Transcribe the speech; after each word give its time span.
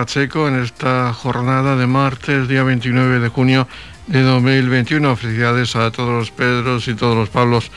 Pacheco 0.00 0.48
en 0.48 0.62
esta 0.62 1.12
jornada 1.12 1.76
de 1.76 1.86
martes, 1.86 2.48
día 2.48 2.62
29 2.62 3.20
de 3.20 3.28
junio 3.28 3.68
de 4.06 4.22
2021. 4.22 5.14
Felicidades 5.14 5.76
a 5.76 5.90
todos 5.90 6.08
los 6.08 6.30
Pedros 6.30 6.88
y 6.88 6.94
todos 6.94 7.14
los 7.14 7.28
Pablos 7.28 7.70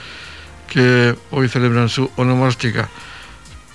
que 0.70 1.14
hoy 1.32 1.50
celebran 1.50 1.90
su 1.90 2.10
onomástica. 2.16 2.88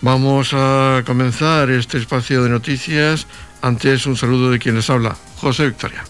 Vamos 0.01 0.55
a 0.55 1.03
comenzar 1.05 1.69
este 1.69 1.99
espacio 1.99 2.43
de 2.43 2.49
noticias. 2.49 3.27
Antes 3.61 4.07
un 4.07 4.17
saludo 4.17 4.51
de 4.51 4.59
quien 4.59 4.77
les 4.77 4.89
habla, 4.89 5.15
José 5.37 5.67
Victoria. 5.67 6.03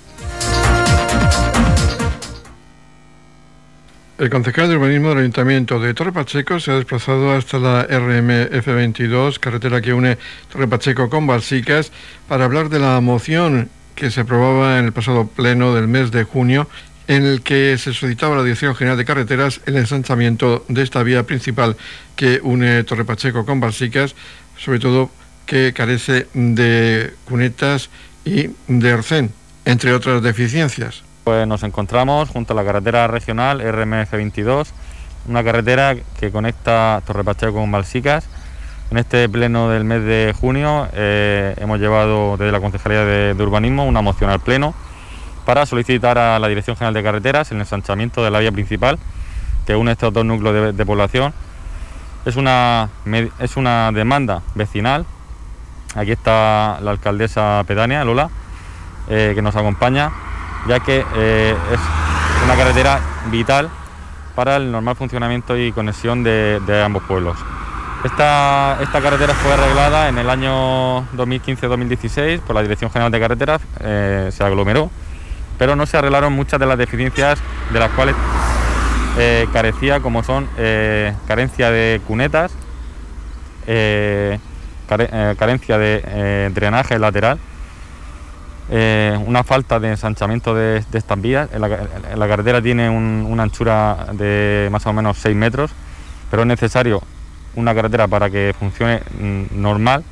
El 4.18 4.30
concejal 4.30 4.68
de 4.68 4.74
urbanismo 4.74 5.10
del 5.10 5.18
Ayuntamiento 5.18 5.78
de 5.78 5.94
Torre 5.94 6.10
Pacheco 6.10 6.58
se 6.58 6.72
ha 6.72 6.74
desplazado 6.74 7.30
hasta 7.30 7.60
la 7.60 7.84
RMF 7.84 8.66
22, 8.66 9.38
carretera 9.38 9.80
que 9.80 9.94
une 9.94 10.18
Torre 10.50 10.66
Pacheco 10.66 11.08
con 11.08 11.28
Balsicas, 11.28 11.92
para 12.26 12.44
hablar 12.44 12.68
de 12.68 12.80
la 12.80 13.00
moción 13.00 13.70
que 13.94 14.10
se 14.10 14.22
aprobaba 14.22 14.80
en 14.80 14.86
el 14.86 14.92
pasado 14.92 15.28
pleno 15.28 15.72
del 15.72 15.86
mes 15.86 16.10
de 16.10 16.24
junio, 16.24 16.68
en 17.06 17.26
el 17.26 17.42
que 17.42 17.78
se 17.78 17.94
solicitaba 17.94 18.34
a 18.34 18.38
la 18.38 18.42
Dirección 18.42 18.74
General 18.74 18.98
de 18.98 19.04
Carreteras 19.04 19.60
el 19.66 19.76
ensanchamiento 19.76 20.64
de 20.66 20.82
esta 20.82 21.04
vía 21.04 21.22
principal 21.22 21.76
que 22.16 22.40
une 22.42 22.82
Torre 22.82 23.04
Pacheco 23.04 23.46
con 23.46 23.60
Balsicas, 23.60 24.16
sobre 24.56 24.80
todo 24.80 25.12
que 25.46 25.72
carece 25.72 26.26
de 26.34 27.14
cunetas 27.24 27.88
y 28.24 28.50
de 28.66 28.90
arcén, 28.90 29.30
entre 29.64 29.92
otras 29.92 30.24
deficiencias. 30.24 31.07
Pues 31.28 31.46
nos 31.46 31.62
encontramos 31.62 32.30
junto 32.30 32.54
a 32.54 32.56
la 32.56 32.64
carretera 32.64 33.06
regional 33.06 33.60
RMF 33.60 34.12
22, 34.12 34.72
una 35.28 35.44
carretera 35.44 35.94
que 36.18 36.30
conecta 36.30 37.02
Torre 37.06 37.22
Pacheco 37.22 37.52
con 37.52 37.70
Balsicas. 37.70 38.26
En 38.90 38.96
este 38.96 39.28
pleno 39.28 39.68
del 39.68 39.84
mes 39.84 40.02
de 40.04 40.34
junio 40.40 40.88
eh, 40.94 41.54
hemos 41.58 41.80
llevado 41.80 42.38
desde 42.38 42.50
la 42.50 42.60
Concejalía 42.60 43.04
de, 43.04 43.42
Urbanismo 43.42 43.84
una 43.84 44.00
moción 44.00 44.30
al 44.30 44.40
pleno 44.40 44.72
para 45.44 45.66
solicitar 45.66 46.16
a 46.16 46.38
la 46.38 46.48
Dirección 46.48 46.76
General 46.76 46.94
de 46.94 47.02
Carreteras 47.02 47.52
el 47.52 47.58
ensanchamiento 47.58 48.24
de 48.24 48.30
la 48.30 48.38
vía 48.38 48.50
principal 48.50 48.98
que 49.66 49.76
une 49.76 49.92
estos 49.92 50.10
dos 50.10 50.24
núcleos 50.24 50.74
de, 50.74 50.86
población. 50.86 51.34
Es 52.24 52.36
una, 52.36 52.88
es 53.38 53.58
una 53.58 53.92
demanda 53.92 54.40
vecinal. 54.54 55.04
Aquí 55.94 56.12
está 56.12 56.78
la 56.80 56.92
alcaldesa 56.92 57.62
pedánea, 57.66 58.02
Lola, 58.02 58.30
eh, 59.10 59.32
que 59.34 59.42
nos 59.42 59.56
acompaña 59.56 60.10
ya 60.66 60.80
que 60.80 61.04
eh, 61.14 61.56
es 61.72 61.80
una 62.44 62.56
carretera 62.56 63.00
vital 63.30 63.70
para 64.34 64.56
el 64.56 64.70
normal 64.70 64.96
funcionamiento 64.96 65.56
y 65.56 65.72
conexión 65.72 66.22
de, 66.22 66.82
ambos 66.84 67.02
pueblos. 67.04 67.36
Esta, 68.04 68.78
esta, 68.80 69.00
carretera 69.00 69.34
fue 69.34 69.52
arreglada 69.52 70.08
en 70.08 70.18
el 70.18 70.30
año 70.30 71.00
2015-2016 71.16 72.40
por 72.40 72.54
la 72.54 72.62
Dirección 72.62 72.90
General 72.92 73.10
de 73.10 73.18
Carreteras, 73.18 73.60
eh, 73.80 74.30
se 74.32 74.44
aglomeró, 74.44 74.90
pero 75.58 75.74
no 75.74 75.84
se 75.84 75.96
arreglaron 75.96 76.32
muchas 76.32 76.60
de 76.60 76.66
las 76.66 76.78
deficiencias 76.78 77.40
de 77.72 77.78
las 77.80 77.90
cuales 77.90 78.14
eh, 79.18 79.48
carecía, 79.52 79.98
como 79.98 80.22
son 80.22 80.48
carencia 81.26 81.72
de 81.72 82.00
cunetas, 82.06 82.52
carencia 84.86 85.78
de 85.78 86.50
drenaje 86.54 86.98
lateral 87.00 87.40
eh, 88.70 89.18
una 89.26 89.44
falta 89.44 89.80
de 89.80 89.90
ensanchamiento 89.90 90.54
de, 90.54 90.84
estas 90.92 91.20
vías. 91.20 91.48
La, 91.58 92.28
carretera 92.28 92.60
tiene 92.60 92.90
una 92.90 93.42
anchura 93.42 94.08
de 94.12 94.68
más 94.70 94.86
o 94.86 94.92
menos 94.92 95.16
6 95.18 95.34
metros, 95.34 95.70
pero 96.30 96.42
es 96.42 96.48
necesario 96.48 97.02
una 97.54 97.74
carretera 97.74 98.06
para 98.08 98.28
que 98.30 98.54
funcione 98.58 99.02
mm, 99.18 99.60
normal 99.60 100.04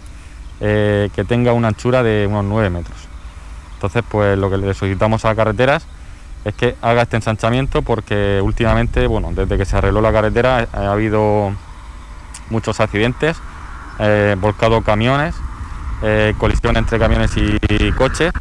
eh, 0.61 1.11
que 1.15 1.25
tenga 1.25 1.53
una 1.53 1.69
anchura 1.69 2.03
de 2.03 2.27
unos 2.27 2.45
9 2.45 2.71
metros. 2.71 2.97
Entonces, 3.75 4.03
pues 4.09 4.39
lo 4.39 4.49
que 4.49 4.57
le 4.57 4.73
solicitamos 4.73 5.25
a 5.27 5.35
carreteras 5.35 5.87
es 6.47 6.55
que 6.55 6.77
haga 6.81 7.03
este 7.03 7.17
ensanchamiento 7.17 7.83
porque 7.83 8.41
últimamente, 8.43 9.07
bueno, 9.07 9.33
desde 9.35 9.59
que 9.59 9.67
se 9.67 9.77
arregló 9.77 10.01
la 10.01 10.13
carretera 10.13 10.67
ha 10.73 10.93
habido 10.93 11.53
muchos 12.49 12.81
accidentes, 12.81 13.37
eh, 13.99 14.37
volcado 14.41 14.81
camiones 14.83 15.35
eh, 16.03 16.35
colisión 16.39 16.77
entre 16.77 16.99
camiones 16.99 17.33
y, 17.37 17.93
coches. 17.93 18.33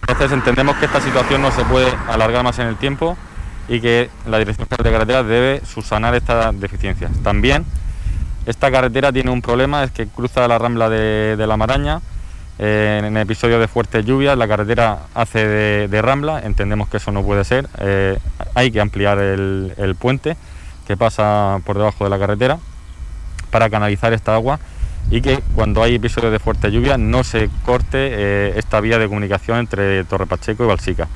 Entonces 0.00 0.32
entendemos 0.32 0.76
que 0.76 0.86
esta 0.86 1.00
situación 1.00 1.42
no 1.42 1.50
se 1.50 1.64
puede 1.64 1.92
alargar 2.08 2.42
más 2.42 2.58
en 2.58 2.66
el 2.66 2.76
tiempo 2.76 3.16
y 3.68 3.80
que 3.80 4.10
la 4.26 4.38
Dirección 4.38 4.66
General 4.68 4.84
de 4.84 4.92
Carreteras 4.92 5.26
debe 5.26 5.62
subsanar 5.64 6.14
estas 6.14 6.58
deficiencias. 6.58 7.12
También 7.22 7.64
esta 8.46 8.70
carretera 8.70 9.12
tiene 9.12 9.30
un 9.30 9.40
problema, 9.40 9.84
es 9.84 9.92
que 9.92 10.08
cruza 10.08 10.48
la 10.48 10.58
rambla 10.58 10.88
de, 10.88 11.44
la 11.46 11.56
Maraña. 11.56 12.00
Eh, 12.58 12.98
en 12.98 13.16
el 13.16 13.22
episodio 13.22 13.58
de 13.58 13.66
fuertes 13.66 14.04
lluvias 14.04 14.36
la 14.36 14.46
carretera 14.46 15.06
hace 15.14 15.46
de, 15.88 16.02
rambla, 16.02 16.40
entendemos 16.40 16.88
que 16.88 16.96
eso 16.96 17.12
no 17.12 17.22
puede 17.22 17.44
ser. 17.44 17.68
Eh, 17.78 18.18
hay 18.54 18.70
que 18.72 18.80
ampliar 18.80 19.18
el 19.18 19.96
puente 19.98 20.36
que 20.86 20.96
pasa 20.96 21.60
por 21.64 21.78
debajo 21.78 22.04
de 22.04 22.10
la 22.10 22.18
carretera 22.18 22.58
para 23.50 23.70
canalizar 23.70 24.12
esta 24.12 24.34
agua 24.34 24.58
y 25.10 25.20
que 25.20 25.42
cuando 25.54 25.82
hay 25.82 25.96
episodios 25.96 26.32
de 26.32 26.38
fuerte 26.38 26.70
lluvia 26.70 26.96
no 26.96 27.24
se 27.24 27.50
corte 27.64 27.96
eh, 27.96 28.52
esta 28.56 28.80
vía 28.80 28.98
de 28.98 29.08
comunicación 29.08 29.58
entre 29.58 30.04
Torre 30.04 30.26
Pacheco 30.26 30.64
y 30.64 30.66
Balsica. 30.66 31.08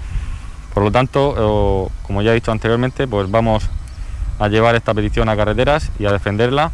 Por 0.74 0.82
lo 0.82 0.92
tanto, 0.92 1.90
como 2.02 2.20
ya 2.20 2.32
he 2.32 2.34
dicho 2.34 2.52
anteriormente, 2.52 3.08
pues 3.08 3.30
vamos 3.30 3.64
a 4.38 4.48
llevar 4.48 4.74
esta 4.74 4.92
petición 4.92 5.30
a 5.30 5.36
carreteras 5.36 5.90
y 5.98 6.04
a 6.04 6.12
defenderla 6.12 6.70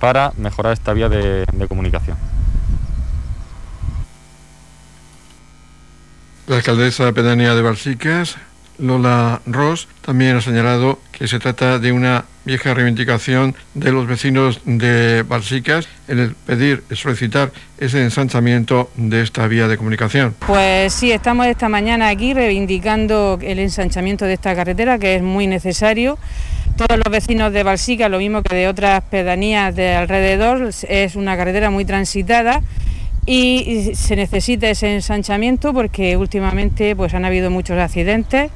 para 0.00 0.32
mejorar 0.36 0.72
esta 0.72 0.92
vía 0.92 1.08
de, 1.08 1.46
de 1.52 1.68
comunicación. 1.68 2.16
La 6.48 6.56
alcaldesa 6.56 7.12
pedánea 7.12 7.54
de 7.54 7.62
Balsicas 7.62 8.36
Lola 8.78 9.40
Ross 9.46 9.88
también 10.04 10.36
ha 10.36 10.40
señalado 10.40 10.98
que 11.12 11.28
se 11.28 11.38
trata 11.38 11.78
de 11.78 11.92
una 11.92 12.24
vieja 12.44 12.74
reivindicación 12.74 13.54
de 13.74 13.92
los 13.92 14.06
vecinos 14.06 14.60
de 14.64 15.22
Balsicas 15.22 15.88
en 16.08 16.18
el 16.18 16.34
pedir, 16.34 16.82
solicitar 16.92 17.52
ese 17.78 18.02
ensanchamiento 18.02 18.90
de 18.96 19.22
esta 19.22 19.46
vía 19.46 19.68
de 19.68 19.76
comunicación. 19.76 20.34
Pues 20.46 20.92
sí, 20.92 21.10
estamos 21.10 21.46
esta 21.46 21.68
mañana 21.68 22.08
aquí 22.08 22.34
reivindicando 22.34 23.38
el 23.40 23.58
ensanchamiento 23.58 24.24
de 24.24 24.34
esta 24.34 24.54
carretera 24.54 24.98
que 24.98 25.16
es 25.16 25.22
muy 25.22 25.46
necesario. 25.46 26.18
Todos 26.76 26.98
los 26.98 27.10
vecinos 27.10 27.52
de 27.52 27.62
Balsicas, 27.62 28.10
lo 28.10 28.18
mismo 28.18 28.42
que 28.42 28.54
de 28.54 28.68
otras 28.68 29.02
pedanías 29.04 29.74
de 29.74 29.94
alrededor, 29.94 30.70
es 30.88 31.16
una 31.16 31.36
carretera 31.36 31.70
muy 31.70 31.84
transitada 31.84 32.60
y 33.26 33.94
se 33.94 34.16
necesita 34.16 34.68
ese 34.68 34.94
ensanchamiento 34.94 35.72
porque 35.72 36.16
últimamente 36.16 36.94
pues 36.94 37.14
han 37.14 37.24
habido 37.24 37.50
muchos 37.50 37.78
accidentes. 37.78 38.50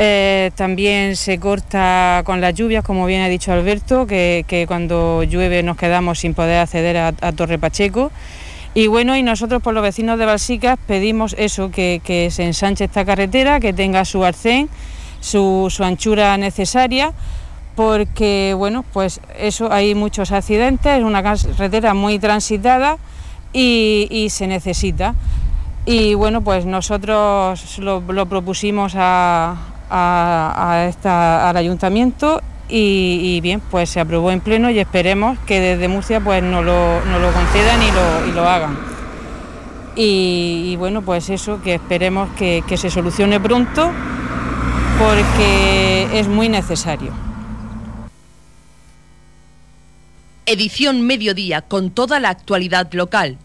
Eh, 0.00 0.52
también 0.54 1.16
se 1.16 1.40
corta 1.40 2.22
con 2.24 2.40
las 2.40 2.54
lluvias, 2.54 2.84
como 2.84 3.04
bien 3.06 3.22
ha 3.22 3.28
dicho 3.28 3.52
Alberto, 3.52 4.06
que, 4.06 4.64
cuando 4.68 5.24
llueve 5.24 5.64
nos 5.64 5.76
quedamos 5.76 6.20
sin 6.20 6.34
poder 6.34 6.60
acceder 6.60 6.96
a, 6.96 7.32
Torre 7.32 7.58
Pacheco. 7.58 8.12
Y 8.74 8.86
bueno, 8.86 9.16
y 9.16 9.24
nosotros 9.24 9.60
por 9.60 9.74
los 9.74 9.82
vecinos 9.82 10.16
de 10.20 10.26
Balsicas 10.26 10.78
pedimos 10.86 11.34
eso, 11.36 11.72
que, 11.72 12.28
se 12.30 12.44
ensanche 12.44 12.84
esta 12.84 13.04
carretera, 13.04 13.58
que 13.58 13.72
tenga 13.72 14.04
su 14.04 14.24
arcén, 14.24 14.68
su, 15.20 15.66
su 15.68 15.82
anchura 15.82 16.36
necesaria 16.36 17.12
porque 17.74 18.54
bueno, 18.56 18.84
pues 18.92 19.20
eso 19.38 19.70
hay 19.72 19.94
muchos 19.94 20.32
accidentes, 20.32 20.98
es 20.98 21.04
una 21.04 21.22
carretera 21.22 21.94
muy 21.94 22.18
transitada 22.18 22.98
y, 23.58 24.28
se 24.30 24.46
necesita. 24.46 25.14
Y 25.86 26.14
bueno, 26.14 26.42
pues 26.42 26.66
nosotros 26.66 27.78
lo, 27.78 28.26
propusimos 28.26 28.94
a, 28.96 29.56
al 29.90 31.56
ayuntamiento 31.56 32.40
y, 32.68 33.40
bien, 33.40 33.60
pues 33.70 33.90
se 33.90 34.00
aprobó 34.00 34.30
en 34.30 34.40
pleno 34.40 34.70
y 34.70 34.78
esperemos 34.78 35.38
que 35.40 35.60
desde 35.60 35.88
Murcia 35.88 36.20
pues 36.20 36.42
nos 36.42 36.64
lo, 36.64 37.00
lo 37.04 37.32
concedan 37.32 37.80
y 37.82 38.32
lo, 38.32 38.48
hagan. 38.48 38.76
Y, 39.96 40.76
bueno, 40.76 41.02
pues 41.02 41.28
eso, 41.30 41.60
que 41.62 41.74
esperemos 41.74 42.28
que 42.36 42.76
se 42.76 42.90
solucione 42.90 43.40
pronto 43.40 43.90
porque 44.98 46.08
es 46.12 46.28
muy 46.28 46.48
necesario. 46.48 47.28
edición 50.48 51.02
mediodía 51.02 51.60
con 51.60 51.90
toda 51.90 52.20
la 52.20 52.30
actualidad 52.30 52.90
local. 52.94 53.36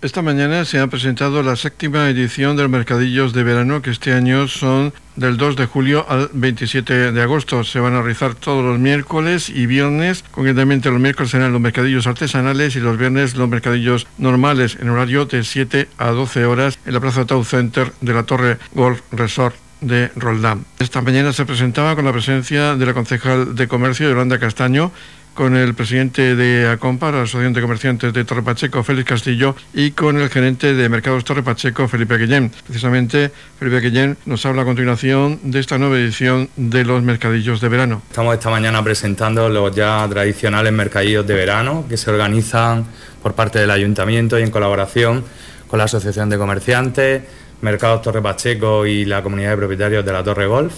Esta 0.00 0.22
mañana 0.22 0.64
se 0.64 0.78
ha 0.78 0.86
presentado 0.86 1.42
la 1.42 1.56
séptima 1.56 2.08
edición 2.08 2.56
de 2.56 2.62
los 2.62 2.70
mercadillos 2.70 3.32
de 3.32 3.42
verano 3.42 3.82
que 3.82 3.90
este 3.90 4.12
año 4.12 4.46
son 4.46 4.92
del 5.16 5.36
2 5.36 5.56
de 5.56 5.66
julio 5.66 6.06
al 6.08 6.30
27 6.32 7.10
de 7.10 7.20
agosto. 7.22 7.64
Se 7.64 7.80
van 7.80 7.94
a 7.94 8.00
realizar 8.00 8.36
todos 8.36 8.64
los 8.64 8.78
miércoles 8.78 9.48
y 9.48 9.66
viernes. 9.66 10.22
Concretamente 10.30 10.92
los 10.92 11.00
miércoles 11.00 11.32
serán 11.32 11.50
los 11.50 11.60
mercadillos 11.60 12.06
artesanales 12.06 12.76
y 12.76 12.80
los 12.80 12.96
viernes 12.96 13.34
los 13.34 13.48
mercadillos 13.48 14.06
normales 14.18 14.78
en 14.80 14.88
horario 14.88 15.24
de 15.24 15.42
7 15.42 15.88
a 15.98 16.10
12 16.10 16.44
horas 16.44 16.78
en 16.86 16.94
la 16.94 17.00
Plaza 17.00 17.24
Town 17.24 17.44
Center 17.44 17.92
de 18.00 18.14
la 18.14 18.22
Torre 18.22 18.58
Golf 18.74 19.00
Resort 19.10 19.56
de 19.80 20.12
Roldán. 20.14 20.64
Esta 20.78 21.02
mañana 21.02 21.32
se 21.32 21.44
presentaba 21.44 21.96
con 21.96 22.04
la 22.04 22.12
presencia 22.12 22.76
de 22.76 22.86
la 22.86 22.94
concejal 22.94 23.56
de 23.56 23.66
Comercio, 23.66 24.08
Yolanda 24.08 24.38
Castaño, 24.38 24.92
con 25.38 25.54
el 25.54 25.72
presidente 25.72 26.34
de 26.34 26.68
ACOMPA, 26.68 27.12
la 27.12 27.22
Asociación 27.22 27.52
de 27.52 27.60
Comerciantes 27.60 28.12
de 28.12 28.24
Torre 28.24 28.42
Pacheco, 28.42 28.82
Félix 28.82 29.08
Castillo, 29.08 29.54
y 29.72 29.92
con 29.92 30.18
el 30.18 30.30
gerente 30.30 30.74
de 30.74 30.88
Mercados 30.88 31.22
Torre 31.22 31.44
Pacheco, 31.44 31.86
Felipe 31.86 32.18
Guillén. 32.18 32.50
Precisamente, 32.66 33.30
Felipe 33.56 33.78
Guillén 33.78 34.16
nos 34.26 34.44
habla 34.46 34.62
a 34.62 34.64
continuación 34.64 35.38
de 35.44 35.60
esta 35.60 35.78
nueva 35.78 35.96
edición 35.96 36.48
de 36.56 36.84
los 36.84 37.04
mercadillos 37.04 37.60
de 37.60 37.68
verano. 37.68 38.02
Estamos 38.10 38.34
esta 38.34 38.50
mañana 38.50 38.82
presentando 38.82 39.48
los 39.48 39.72
ya 39.76 40.04
tradicionales 40.10 40.72
mercadillos 40.72 41.24
de 41.24 41.34
verano 41.34 41.84
que 41.88 41.96
se 41.96 42.10
organizan 42.10 42.84
por 43.22 43.34
parte 43.34 43.60
del 43.60 43.70
ayuntamiento 43.70 44.40
y 44.40 44.42
en 44.42 44.50
colaboración 44.50 45.22
con 45.68 45.78
la 45.78 45.84
Asociación 45.84 46.30
de 46.30 46.36
Comerciantes, 46.36 47.22
Mercados 47.60 48.02
Torre 48.02 48.20
Pacheco 48.20 48.86
y 48.86 49.04
la 49.04 49.22
comunidad 49.22 49.50
de 49.50 49.56
propietarios 49.56 50.04
de 50.04 50.12
la 50.12 50.24
Torre 50.24 50.48
Golf. 50.48 50.74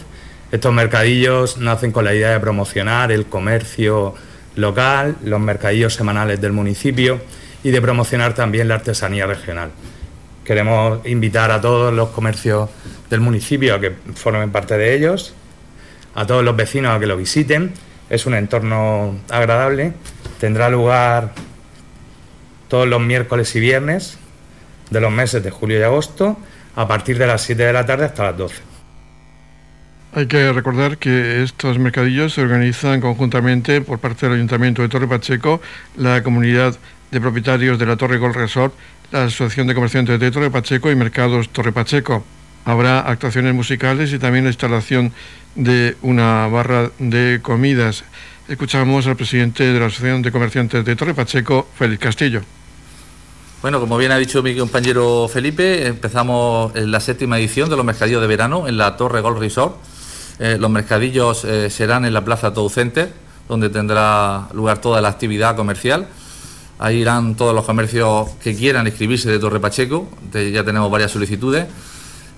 Estos 0.53 0.75
mercadillos 0.75 1.57
nacen 1.57 1.93
con 1.93 2.05
la 2.05 2.15
idea 2.15 2.33
de 2.33 2.41
promocionar 2.41 3.11
el 3.11 3.25
comercio 3.25 4.17
local, 4.57 5.17
los 5.25 5.41
mercadillos 5.41 5.95
semanales 5.95 6.41
del 6.41 6.53
municipio 6.53 7.21
y 7.63 7.71
de 7.71 7.81
promocionar 7.81 8.35
también 8.35 8.69
la 8.69 8.77
artesanía 8.77 9.27
regional. 9.27 9.71
Queremos 10.45 11.07
invitar 11.07 11.51
a 11.51 11.61
todos 11.61 11.93
los 11.93 12.11
comercios 12.11 12.71
del 13.09 13.21
municipio 13.21 13.75
a 13.75 13.81
que 13.81 13.93
formen 14.15 14.51
parte 14.51 14.77
de 14.77 14.95
ellos, 14.95 15.35
a 16.15 16.27
todos 16.27 16.45
los 16.45 16.57
vecinos 16.57 16.97
a 16.97 17.01
que 17.01 17.07
lo 17.07 17.17
visiten. 17.17 17.73
Es 18.09 18.27
un 18.27 18.35
entorno 18.35 19.17
agradable. 19.29 19.93
Tendrá 20.41 20.69
lugar 20.69 21.33
todos 22.69 22.89
los 22.89 23.01
miércoles 23.01 23.55
y 23.55 23.61
viernes 23.61 24.19
de 24.91 25.01
los 25.01 25.13
meses 25.13 25.43
de 25.43 25.51
julio 25.51 25.79
y 25.79 25.83
agosto 25.83 26.37
a 26.75 26.89
partir 26.89 27.19
de 27.19 27.27
las 27.27 27.43
7 27.43 27.63
de 27.63 27.73
la 27.73 27.87
tarde 27.87 28.07
hasta 28.07 28.25
las 28.25 28.37
12. 28.37 28.70
Hay 30.13 30.27
que 30.27 30.53
recordar 30.53 30.99
que 30.99 31.45
estos 31.45 31.79
mercadillos 31.79 32.35
se 32.35 32.43
organizan 32.43 33.01
conjuntamente 33.01 33.81
por 33.81 34.01
parte 34.01 34.27
del 34.27 34.35
Ayuntamiento 34.35 34.83
de 34.83 34.89
Torre 34.89 35.07
Pacheco, 35.07 35.61
la 35.97 36.25
comunidad 36.25 36.77
de 37.13 37.21
propietarios 37.21 37.79
de 37.79 37.87
la 37.87 37.97
Torre 37.97 38.19
Gold 38.19 38.35
Resort, 38.35 38.75
la 39.13 39.23
Asociación 39.25 39.69
de 39.69 39.75
Comerciantes 39.77 40.19
de 40.19 40.31
Torre 40.33 40.51
Pacheco 40.51 40.91
y 40.91 40.97
Mercados 40.97 41.51
Torre 41.51 41.71
Pacheco. 41.71 42.25
Habrá 42.65 42.99
actuaciones 43.03 43.55
musicales 43.55 44.13
y 44.13 44.19
también 44.19 44.43
la 44.43 44.51
instalación 44.51 45.13
de 45.55 45.97
una 46.03 46.49
barra 46.49 46.91
de 46.99 47.39
comidas. 47.41 48.03
Escuchamos 48.49 49.07
al 49.07 49.15
presidente 49.15 49.63
de 49.63 49.79
la 49.79 49.87
Asociación 49.87 50.23
de 50.23 50.33
Comerciantes 50.33 50.85
de 50.85 50.97
Torre 50.97 51.15
Pacheco, 51.15 51.69
Félix 51.79 52.03
Castillo. 52.03 52.43
Bueno, 53.63 53.79
como 53.79 53.97
bien 53.97 54.11
ha 54.11 54.17
dicho 54.17 54.43
mi 54.43 54.57
compañero 54.57 55.29
Felipe, 55.29 55.87
empezamos 55.87 56.75
la 56.75 56.99
séptima 56.99 57.39
edición 57.39 57.71
de 57.71 57.77
los 57.77 57.85
mercadillos 57.85 58.21
de 58.21 58.27
verano 58.27 58.67
en 58.67 58.77
la 58.77 58.97
Torre 58.97 59.21
Gold 59.21 59.39
Resort 59.39 59.77
eh, 60.43 60.57
los 60.59 60.71
mercadillos 60.71 61.45
eh, 61.45 61.69
serán 61.69 62.07
en 62.07 62.15
la 62.15 62.25
Plaza 62.25 62.55
Tow 62.55 62.71
Center, 62.71 63.13
donde 63.47 63.69
tendrá 63.69 64.49
lugar 64.55 64.79
toda 64.81 65.03
la 65.03 65.09
actividad 65.09 65.55
comercial. 65.55 66.09
Ahí 66.79 67.03
irán 67.03 67.35
todos 67.35 67.55
los 67.55 67.67
comercios 67.67 68.31
que 68.43 68.57
quieran 68.57 68.87
inscribirse 68.87 69.31
de 69.31 69.39
Torre 69.39 69.61
Pacheco, 69.61 70.09
ya 70.33 70.65
tenemos 70.65 70.91
varias 70.91 71.11
solicitudes. 71.11 71.67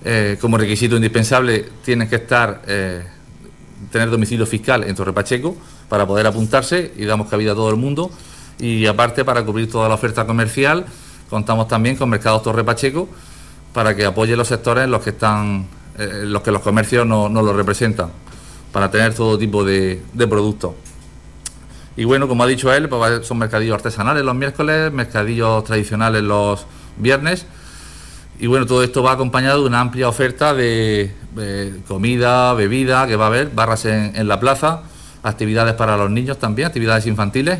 Eh, 0.03 0.37
como 0.41 0.57
requisito 0.57 0.97
indispensable 0.97 1.69
tienen 1.85 2.09
que 2.09 2.17
estar, 2.17 2.61
tener 3.89 4.09
domicilio 4.09 4.45
fiscal 4.45 4.83
en 4.83 4.93
Torre 4.95 5.13
Pacheco 5.13 5.55
para 5.87 6.05
poder 6.05 6.27
apuntarse 6.27 6.91
y 6.97 7.05
damos 7.05 7.29
cabida 7.29 7.53
a 7.53 7.55
todo 7.55 7.69
el 7.69 7.77
mundo. 7.77 8.11
Y 8.59 8.85
aparte, 8.85 9.23
para 9.23 9.45
cubrir 9.45 9.71
toda 9.71 9.87
la 9.87 9.95
oferta 9.95 10.25
comercial, 10.25 10.85
contamos 11.29 11.69
también 11.69 11.95
con 11.95 12.09
Mercados 12.09 12.43
Torre 12.43 12.65
Pacheco 12.65 13.07
para 13.71 13.95
que 13.95 14.03
apoye 14.03 14.35
los 14.35 14.49
sectores 14.49 14.83
en 14.83 14.91
los 14.91 15.01
que 15.01 15.11
están 15.11 15.67
eh, 15.97 16.23
los 16.25 16.41
que 16.41 16.51
los 16.51 16.61
comercios 16.61 17.05
no, 17.05 17.29
no, 17.29 17.43
lo 17.43 17.53
representan, 17.53 18.09
para 18.71 18.89
tener 18.89 19.13
todo 19.13 19.37
tipo 19.37 19.63
de, 19.63 20.01
productos. 20.27 20.73
Y 21.95 22.05
bueno, 22.05 22.27
como 22.27 22.43
ha 22.43 22.47
dicho 22.47 22.73
él, 22.73 22.89
pues 22.89 23.27
son 23.27 23.37
mercadillos 23.37 23.75
artesanales 23.75 24.23
los 24.23 24.33
miércoles, 24.33 24.91
mercadillos 24.91 25.63
tradicionales 25.63 26.23
los 26.23 26.65
viernes. 26.97 27.45
Y 28.39 28.47
bueno, 28.47 28.65
todo 28.65 28.81
esto 28.81 29.03
va 29.03 29.11
acompañado 29.11 29.61
de 29.61 29.67
una 29.67 29.81
amplia 29.81 30.09
oferta 30.09 30.55
de, 30.55 31.13
comida, 31.87 32.55
bebida, 32.55 33.05
que 33.05 33.15
va 33.15 33.25
a 33.25 33.27
haber, 33.27 33.51
barras 33.51 33.85
en, 33.85 34.27
la 34.27 34.39
plaza, 34.39 34.81
actividades 35.21 35.75
para 35.75 35.95
los 35.95 36.09
niños 36.09 36.39
también, 36.39 36.69
actividades 36.69 37.05
infantiles. 37.05 37.59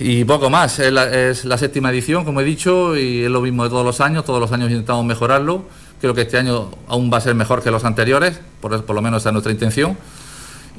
Y 0.00 0.24
poco 0.24 0.48
más, 0.48 0.78
es 0.78 1.44
la 1.44 1.58
séptima 1.58 1.90
edición, 1.90 2.24
como 2.24 2.40
he 2.40 2.44
dicho, 2.44 2.96
y 2.96 3.24
es 3.24 3.30
lo 3.30 3.42
mismo 3.42 3.64
de 3.64 3.68
todos 3.68 3.84
los 3.84 4.00
años, 4.00 4.24
todos 4.24 4.40
los 4.40 4.50
años 4.52 4.70
intentamos 4.70 5.04
mejorarlo 5.04 5.66
Creo 6.00 6.14
que 6.14 6.22
este 6.22 6.38
año 6.38 6.70
aún 6.86 7.10
va 7.12 7.18
a 7.18 7.20
ser 7.20 7.34
mejor 7.34 7.62
que 7.62 7.70
los 7.70 7.84
anteriores, 7.84 8.38
por, 8.60 8.84
por 8.84 8.94
lo 8.94 9.02
menos 9.02 9.22
esa 9.22 9.30
es 9.30 9.32
nuestra 9.32 9.52
intención. 9.52 9.96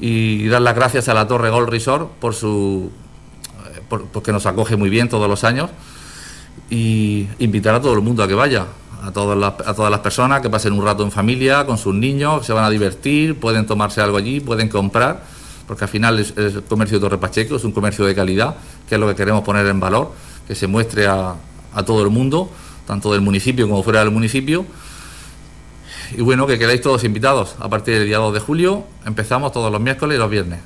Y 0.00 0.48
dar 0.48 0.62
las 0.62 0.74
gracias 0.74 1.08
a 1.08 1.14
la 1.14 1.28
Torre 1.28 1.50
Gold 1.50 1.68
Resort 1.68 2.08
por 2.12 2.34
su 2.34 2.90
eh, 3.74 3.80
porque 3.88 4.32
nos 4.32 4.46
acoge 4.46 4.76
muy 4.76 4.88
bien 4.88 5.10
todos 5.10 5.28
los 5.28 5.44
años 5.44 5.70
y 6.70 7.28
invitar 7.38 7.74
a 7.74 7.82
todo 7.82 7.92
el 7.92 8.00
mundo 8.00 8.22
a 8.22 8.28
que 8.28 8.34
vaya, 8.34 8.66
a 9.02 9.10
todas 9.10 9.36
las, 9.36 9.54
a 9.66 9.74
todas 9.74 9.90
las 9.90 10.00
personas 10.00 10.40
que 10.40 10.48
pasen 10.48 10.72
un 10.72 10.84
rato 10.84 11.02
en 11.02 11.10
familia 11.10 11.66
con 11.66 11.76
sus 11.76 11.94
niños, 11.94 12.46
se 12.46 12.54
van 12.54 12.64
a 12.64 12.70
divertir, 12.70 13.38
pueden 13.38 13.66
tomarse 13.66 14.00
algo 14.00 14.16
allí, 14.16 14.40
pueden 14.40 14.68
comprar, 14.68 15.22
porque 15.66 15.84
al 15.84 15.90
final 15.90 16.18
es, 16.18 16.32
el 16.36 16.62
comercio 16.62 16.98
de 16.98 17.02
Torre 17.02 17.18
Pacheco, 17.18 17.56
es 17.56 17.64
un 17.64 17.72
comercio 17.72 18.06
de 18.06 18.14
calidad, 18.14 18.56
que 18.88 18.94
es 18.94 19.00
lo 19.00 19.06
que 19.06 19.14
queremos 19.14 19.42
poner 19.42 19.66
en 19.66 19.80
valor, 19.80 20.12
que 20.48 20.54
se 20.54 20.66
muestre 20.66 21.06
a 21.06 21.36
todo 21.84 22.02
el 22.02 22.10
mundo, 22.10 22.50
tanto 22.86 23.12
del 23.12 23.20
municipio 23.20 23.68
como 23.68 23.82
fuera 23.82 24.00
del 24.00 24.10
municipio 24.10 24.64
y 26.16 26.22
bueno, 26.22 26.46
que 26.46 26.58
quedáis 26.58 26.80
todos 26.80 27.04
invitados. 27.04 27.56
A 27.58 27.68
partir 27.68 27.94
del 27.94 28.06
día 28.06 28.18
2 28.18 28.34
de 28.34 28.40
julio 28.40 28.84
empezamos 29.06 29.52
todos 29.52 29.70
los 29.70 29.80
miércoles 29.80 30.16
y 30.16 30.18
los 30.18 30.30
viernes. 30.30 30.60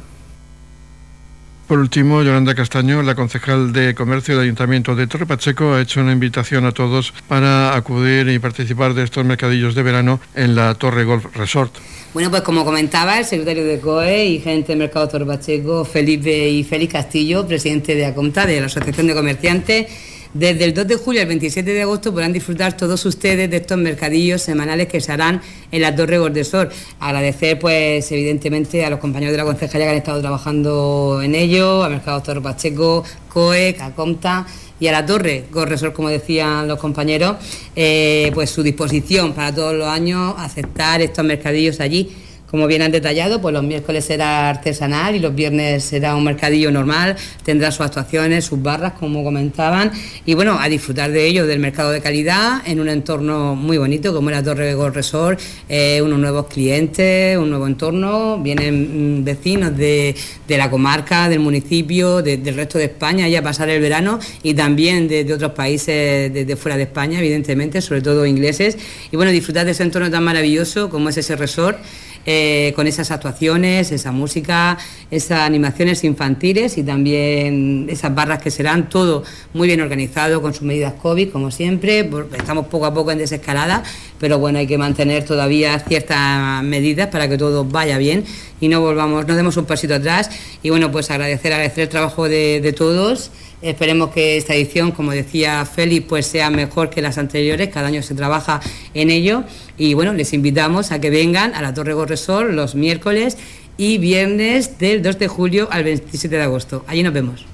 Por 1.67 1.79
último, 1.79 2.23
Yolanda 2.23 2.55
Castaño, 2.55 3.03
la 3.03 3.15
concejal 3.15 3.73
de 3.73 3.95
Comercio 3.95 4.35
del 4.35 4.45
Ayuntamiento 4.45 4.95
de 4.95 5.07
Torre 5.07 5.25
Pacheco, 5.25 5.73
ha 5.73 5.81
hecho 5.81 6.03
una 6.03 6.13
invitación 6.13 6.67
a 6.67 6.73
todos 6.73 7.15
para 7.27 7.75
acudir 7.75 8.29
y 8.29 8.39
participar 8.39 8.93
de 8.93 9.03
estos 9.03 9.25
mercadillos 9.25 9.75
de 9.75 9.83
verano 9.83 10.21
en 10.35 10.55
la 10.55 10.75
Torre 10.75 11.05
Golf 11.05 11.35
Resort. 11.35 11.75
Bueno, 12.13 12.31
pues 12.31 12.43
como 12.43 12.67
comentaba 12.67 13.19
el 13.19 13.25
secretario 13.25 13.65
de 13.65 13.81
COE 13.81 14.27
y 14.27 14.41
gerente 14.41 14.69
del 14.69 14.79
Mercado 14.79 15.09
Torre 15.09 15.25
Pacheco, 15.25 15.87
Felipe 15.87 16.51
y 16.51 16.65
Félix 16.65 16.93
Castillo, 16.93 17.47
presidente 17.47 17.95
de 17.95 18.07
ACOMTA, 18.07 18.45
de 18.45 18.61
la 18.61 18.67
Asociación 18.67 19.07
de 19.07 19.15
Comerciantes, 19.15 19.87
desde 20.35 20.65
el 20.65 20.75
2 20.75 20.89
de 20.89 20.97
julio 20.97 21.21
al 21.21 21.29
27 21.29 21.73
de 21.73 21.83
agosto 21.83 22.13
podrán 22.13 22.33
disfrutar 22.33 22.77
todos 22.77 23.07
ustedes 23.07 23.49
de 23.49 23.57
estos 23.57 23.79
mercadillos 23.79 24.43
semanales 24.43 24.89
que 24.89 25.01
se 25.01 25.13
harán 25.13 25.41
en 25.71 25.81
la 25.81 25.95
Torre 25.95 26.19
Gordesor. 26.19 26.71
Agradecer, 26.99 27.59
pues, 27.61 28.11
evidentemente 28.11 28.85
a 28.85 28.91
los 28.91 28.99
compañeros 28.99 29.33
de 29.33 29.39
la 29.39 29.45
concejalía 29.45 29.87
que 29.87 29.93
han 29.93 29.99
estado 29.99 30.21
trabajando 30.21 31.21
en 31.23 31.37
ello, 31.37 31.85
a 31.85 31.89
Mercado 31.89 32.21
Torre 32.21 32.41
Pacheco, 32.41 33.05
COE, 33.29 33.75
CACOMTA 33.79 34.45
y 34.81 34.89
a 34.89 34.93
la 34.93 35.07
Torre 35.07 35.45
Gordesor, 35.53 35.93
como 35.93 36.09
decían 36.09 36.67
los 36.67 36.81
compañeros, 36.81 37.37
eh, 37.77 38.33
pues 38.35 38.51
su 38.51 38.65
disposición 38.65 39.35
para 39.35 39.55
todos 39.55 39.73
los 39.75 39.87
años 39.87 40.35
aceptar 40.37 41.01
estos 41.01 41.25
mercadillos 41.25 41.79
allí 41.79 42.11
como 42.55 42.69
bien 42.69 42.83
han 42.83 42.93
detallado, 42.93 43.41
pues 43.41 43.53
los 43.53 43.65
miércoles 43.65 44.05
será 44.05 44.49
artesanal 44.49 45.17
y 45.17 45.19
los 45.19 45.35
viernes 45.35 45.83
será 45.83 46.15
un 46.15 46.23
mercadillo 46.23 46.71
normal, 46.71 47.17
tendrá 47.43 47.73
sus 47.73 47.81
actuaciones, 47.85 48.45
sus 48.45 48.63
barras, 48.63 48.93
como 48.93 49.25
comentaban, 49.25 49.91
y 50.25 50.35
bueno, 50.35 50.57
a 50.61 50.69
disfrutar 50.69 51.11
de 51.11 51.27
ello, 51.27 51.49
del 51.49 51.59
mercado 51.59 51.91
de 51.91 52.01
calidad, 52.01 52.63
en 52.65 52.79
un 52.79 52.89
entorno 52.89 53.57
muy 53.57 53.77
bonito 53.77 54.15
como 54.15 54.31
la 54.31 54.41
Torre 54.41 54.73
Gold 54.75 54.95
Resort, 54.95 55.41
eh, 55.69 56.01
unos 56.01 56.21
nuevos 56.21 56.47
clientes, 56.47 57.37
un 57.37 57.51
nuevo 57.51 57.67
entorno, 57.67 58.39
vienen 58.39 59.23
mm, 59.23 59.25
vecinos 59.25 59.77
de, 59.77 60.15
la 60.47 60.71
comarca, 60.71 61.29
del 61.29 61.41
municipio, 61.41 62.23
del 62.23 62.55
resto 62.55 62.79
de 62.79 62.85
España, 62.85 63.27
ya 63.27 63.41
a 63.41 63.43
pasar 63.43 63.69
el 63.69 63.81
verano 63.81 64.21
y 64.45 64.55
también 64.55 65.09
de, 65.09 65.35
otros 65.35 65.51
países 65.55 66.33
de, 66.33 66.57
fuera 66.57 66.77
de 66.77 66.85
España, 66.85 67.19
evidentemente, 67.19 67.81
sobre 67.81 68.01
todo 68.01 68.25
ingleses, 68.25 68.79
y 69.11 69.17
bueno, 69.17 69.33
disfrutar 69.33 69.65
de 69.65 69.73
ese 69.73 69.83
entorno 69.83 70.09
tan 70.09 70.23
maravilloso 70.23 70.89
como 70.89 71.09
es 71.09 71.17
ese 71.17 71.35
resort. 71.35 71.79
Eh, 72.27 72.73
con 72.75 72.87
esas 72.87 73.11
actuaciones, 73.11 73.93
esa 73.93 74.11
música, 74.11 74.79
esas 75.11 75.41
animaciones 75.41 76.05
infantiles 76.05 76.79
y 76.79 76.83
también 76.83 77.87
esas 77.91 78.15
barras 78.15 78.41
que 78.41 78.51
serán 78.51 78.89
todo 78.89 79.25
muy 79.53 79.69
bien 79.69 79.83
organizado 79.83 80.41
con 80.41 80.55
sus 80.55 80.63
medidas 80.63 80.95
COVID, 80.95 81.31
como 81.31 81.51
siempre. 81.51 82.09
Estamos 82.37 82.67
poco 82.69 82.87
a 82.87 82.95
poco 82.95 83.13
en 83.13 83.19
desescalada, 83.19 83.83
pero 84.19 84.39
bueno, 84.39 84.59
hay 84.59 84.67
que 84.67 84.79
mantener 84.79 85.25
todavía 85.25 85.79
ciertas 85.81 86.63
medidas 86.63 87.09
para 87.09 87.29
que 87.29 87.37
todo 87.37 87.67
vaya 87.67 87.99
bien 87.99 88.25
y 88.59 88.69
no 88.69 88.81
volvamos, 88.81 89.27
no 89.27 89.37
demos 89.37 89.59
un 89.59 89.67
pasito 89.67 89.95
atrás. 89.95 90.31
Y 90.63 90.71
bueno, 90.71 90.91
pues 90.91 91.11
agradecer, 91.11 91.53
agradecer 91.53 91.83
el 91.83 91.89
trabajo 91.91 92.27
de 92.27 92.75
todos. 92.75 93.31
Esperemos 93.65 94.11
que 94.11 94.37
esta 94.37 94.55
edición, 94.55 94.93
como 94.93 95.13
decía 95.13 95.65
Félix, 95.65 96.05
pues 96.07 96.27
sea 96.27 96.51
mejor 96.51 96.91
que 96.91 97.01
las 97.01 97.17
anteriores. 97.17 97.71
Cada 97.71 97.87
año 97.87 98.03
se 98.03 98.15
trabaja 98.15 98.61
en 98.93 99.09
ello. 99.09 99.45
Y 99.79 99.95
bueno, 99.95 100.13
les 100.13 100.35
invitamos 100.35 100.93
a 100.93 101.01
que 101.01 101.09
vengan 101.09 101.55
a 101.55 101.63
la 101.63 101.73
Torre 101.73 101.95
Gorresol 101.95 102.55
los 102.55 102.75
miércoles 102.75 103.39
y 103.79 103.97
viernes 103.97 104.79
del 104.79 105.03
2 105.03 105.19
de 105.19 105.29
julio 105.29 105.69
al 105.71 105.83
27 105.83 106.37
de 106.37 106.43
agosto. 106.43 106.85
Allí 106.87 107.03
nos 107.03 107.15
vemos. 107.15 107.47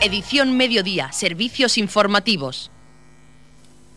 Edición 0.00 0.56
Mediodía, 0.56 1.10
Servicios 1.10 1.78
Informativos. 1.78 2.70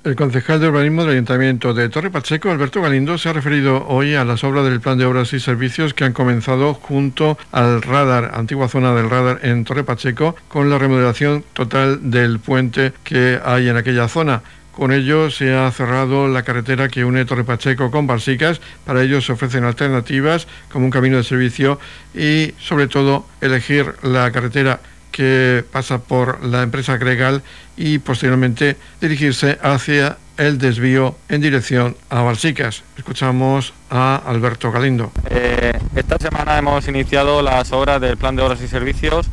El 0.03 0.17
concejal 0.17 0.59
de 0.59 0.67
urbanismo 0.67 1.03
del 1.03 1.13
Ayuntamiento 1.13 1.73
de 1.73 1.87
Torre 1.87 2.11
Pacheco, 2.11 2.51
Alberto 2.51 2.81
Galindo, 2.81 3.17
se 3.17 3.29
ha 3.29 3.33
referido 3.33 3.87
hoy 3.87 4.15
a 4.15 4.25
las 4.25 4.43
obras 4.43 4.65
del 4.65 4.81
Plan 4.81 4.97
de 4.97 5.05
Obras 5.05 5.31
y 5.31 5.39
Servicios 5.39 5.93
que 5.93 6.03
han 6.03 6.11
comenzado 6.11 6.73
junto 6.73 7.37
al 7.53 7.81
radar, 7.81 8.31
antigua 8.33 8.67
zona 8.67 8.93
del 8.93 9.09
radar 9.09 9.39
en 9.43 9.63
Torre 9.63 9.85
Pacheco, 9.85 10.35
con 10.49 10.69
la 10.69 10.77
remodelación 10.77 11.45
total 11.53 12.11
del 12.11 12.39
puente 12.39 12.91
que 13.05 13.39
hay 13.45 13.69
en 13.69 13.77
aquella 13.77 14.09
zona. 14.09 14.41
Con 14.73 14.91
ello 14.91 15.31
se 15.31 15.55
ha 15.55 15.71
cerrado 15.71 16.27
la 16.27 16.43
carretera 16.43 16.89
que 16.89 17.05
une 17.05 17.23
Torre 17.23 17.45
Pacheco 17.45 17.89
con 17.89 18.05
Balsicas. 18.05 18.59
Para 18.85 19.03
ello 19.03 19.21
se 19.21 19.31
ofrecen 19.31 19.63
alternativas 19.63 20.47
como 20.69 20.83
un 20.83 20.91
camino 20.91 21.15
de 21.15 21.23
servicio 21.23 21.79
y 22.13 22.53
sobre 22.59 22.87
todo 22.87 23.25
elegir 23.39 23.93
la 24.01 24.29
carretera 24.31 24.81
que 25.13 25.63
pasa 25.71 25.99
por 25.99 26.43
la 26.43 26.63
empresa 26.63 26.97
Gregal 26.97 27.43
y 27.77 27.99
posteriormente 27.99 28.75
dirigirse 28.99 29.57
hacia 29.61 30.17
el 30.37 30.57
desvío 30.57 31.15
en 31.29 31.39
dirección 31.39 31.95
a 32.09 32.21
Balsicas. 32.23 32.83
Escuchamos 32.97 33.73
a 33.89 34.15
Alberto 34.25 34.71
Galindo. 34.71 35.11
Eh, 35.29 35.79
esta 35.95 36.17
semana 36.17 36.57
hemos 36.57 36.87
iniciado 36.87 37.41
las 37.43 37.71
obras 37.71 38.01
del 38.01 38.17
plan 38.17 38.35
de 38.35 38.41
obras 38.41 38.59
y 38.61 38.67
servicios 38.67 39.27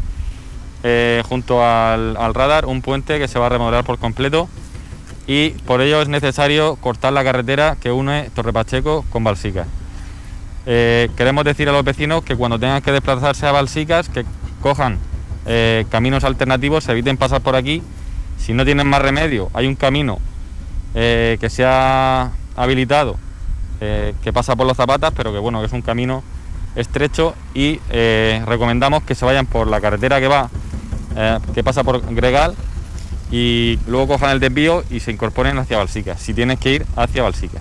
eh, 0.85 1.23
junto 1.27 1.65
al, 1.65 2.15
radar, 2.35 2.67
un 2.67 2.83
puente 2.83 3.19
que 3.19 3.27
se 3.27 3.39
va 3.39 3.47
a 3.47 3.49
remodelar 3.49 3.85
por 3.85 3.99
completo 3.99 4.49
y 5.27 5.51
por 5.67 5.81
ello 5.81 6.03
es 6.03 6.09
necesario 6.09 6.77
cortar 6.77 7.15
la 7.15 7.25
carretera 7.25 7.77
que 7.81 7.91
une 7.91 8.31
Torre 8.35 8.53
Pacheco 8.53 9.05
con 9.11 9.25
Balsicas. 9.25 9.67
Eh, 10.67 11.09
queremos 11.17 11.45
decir 11.45 11.71
a 11.71 11.73
los 11.73 11.85
vecinos 11.85 12.23
que 12.23 12.37
cuando 12.37 12.59
tengan 12.59 12.83
que 12.83 12.93
desplazarse 12.93 13.47
a 13.47 13.53
Balsicas 13.53 14.11
que 14.11 14.27
cojan 14.61 14.99
eh, 15.53 15.85
caminos 15.91 16.23
alternativos, 16.23 16.85
se 16.85 16.93
eviten 16.93 17.17
pasar 17.17 17.41
por 17.41 17.57
aquí. 17.57 17.83
Si 18.39 18.55
no 18.55 18.65
tienen 18.65 18.87
más 18.87 19.03
remedio, 19.03 19.51
hay 19.53 19.67
un 19.67 19.75
camino 19.75 20.21
eh, 20.95 21.39
que 21.41 21.51
se 21.51 21.65
ha 21.65 22.31
habilitado, 22.55 23.17
eh, 23.81 24.15
que 24.23 24.33
pasa 24.33 24.55
por 24.55 24.65
los 24.69 24.77
zapatas, 24.77 25.13
pero 25.17 25.33
que 25.33 25.41
bueno, 25.41 25.59
que 25.59 25.67
es 25.67 25.73
un 25.73 25.83
camino 25.83 26.23
estrecho 26.77 27.35
y 27.53 27.81
recomendamos 28.47 29.03
que 29.03 29.17
se 29.17 29.25
vayan 29.25 29.47
por 29.47 29.67
la 29.67 29.81
carretera 29.81 30.21
que 30.21 30.29
va, 30.29 30.49
que 31.53 31.65
pasa 31.65 31.83
por 31.83 32.01
Gregal 32.15 32.55
y 33.33 33.77
luego 33.89 34.07
cojan 34.07 34.31
el 34.31 34.39
desvío 34.39 34.85
y 34.89 35.01
se 35.01 35.11
incorporen 35.11 35.59
hacia 35.59 35.79
Balsica, 35.79 36.17
si 36.17 36.33
tienes 36.33 36.61
que 36.61 36.75
ir 36.75 36.87
hacia 36.95 37.25
Balsica. 37.25 37.61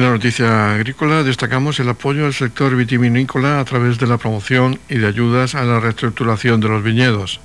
En 0.00 0.06
la 0.06 0.12
noticia 0.12 0.72
agrícola 0.76 1.22
destacamos 1.22 1.78
el 1.78 1.90
apoyo 1.90 2.24
al 2.24 2.32
sector 2.32 2.74
vitivinícola 2.74 3.60
a 3.60 3.64
través 3.66 3.98
de 3.98 4.06
la 4.06 4.16
promoción 4.16 4.80
y 4.88 4.96
de 4.96 5.06
ayudas 5.06 5.54
a 5.54 5.62
la 5.62 5.78
reestructuración 5.78 6.58
de 6.58 6.68
los 6.70 6.82
viñedos. 6.82 7.38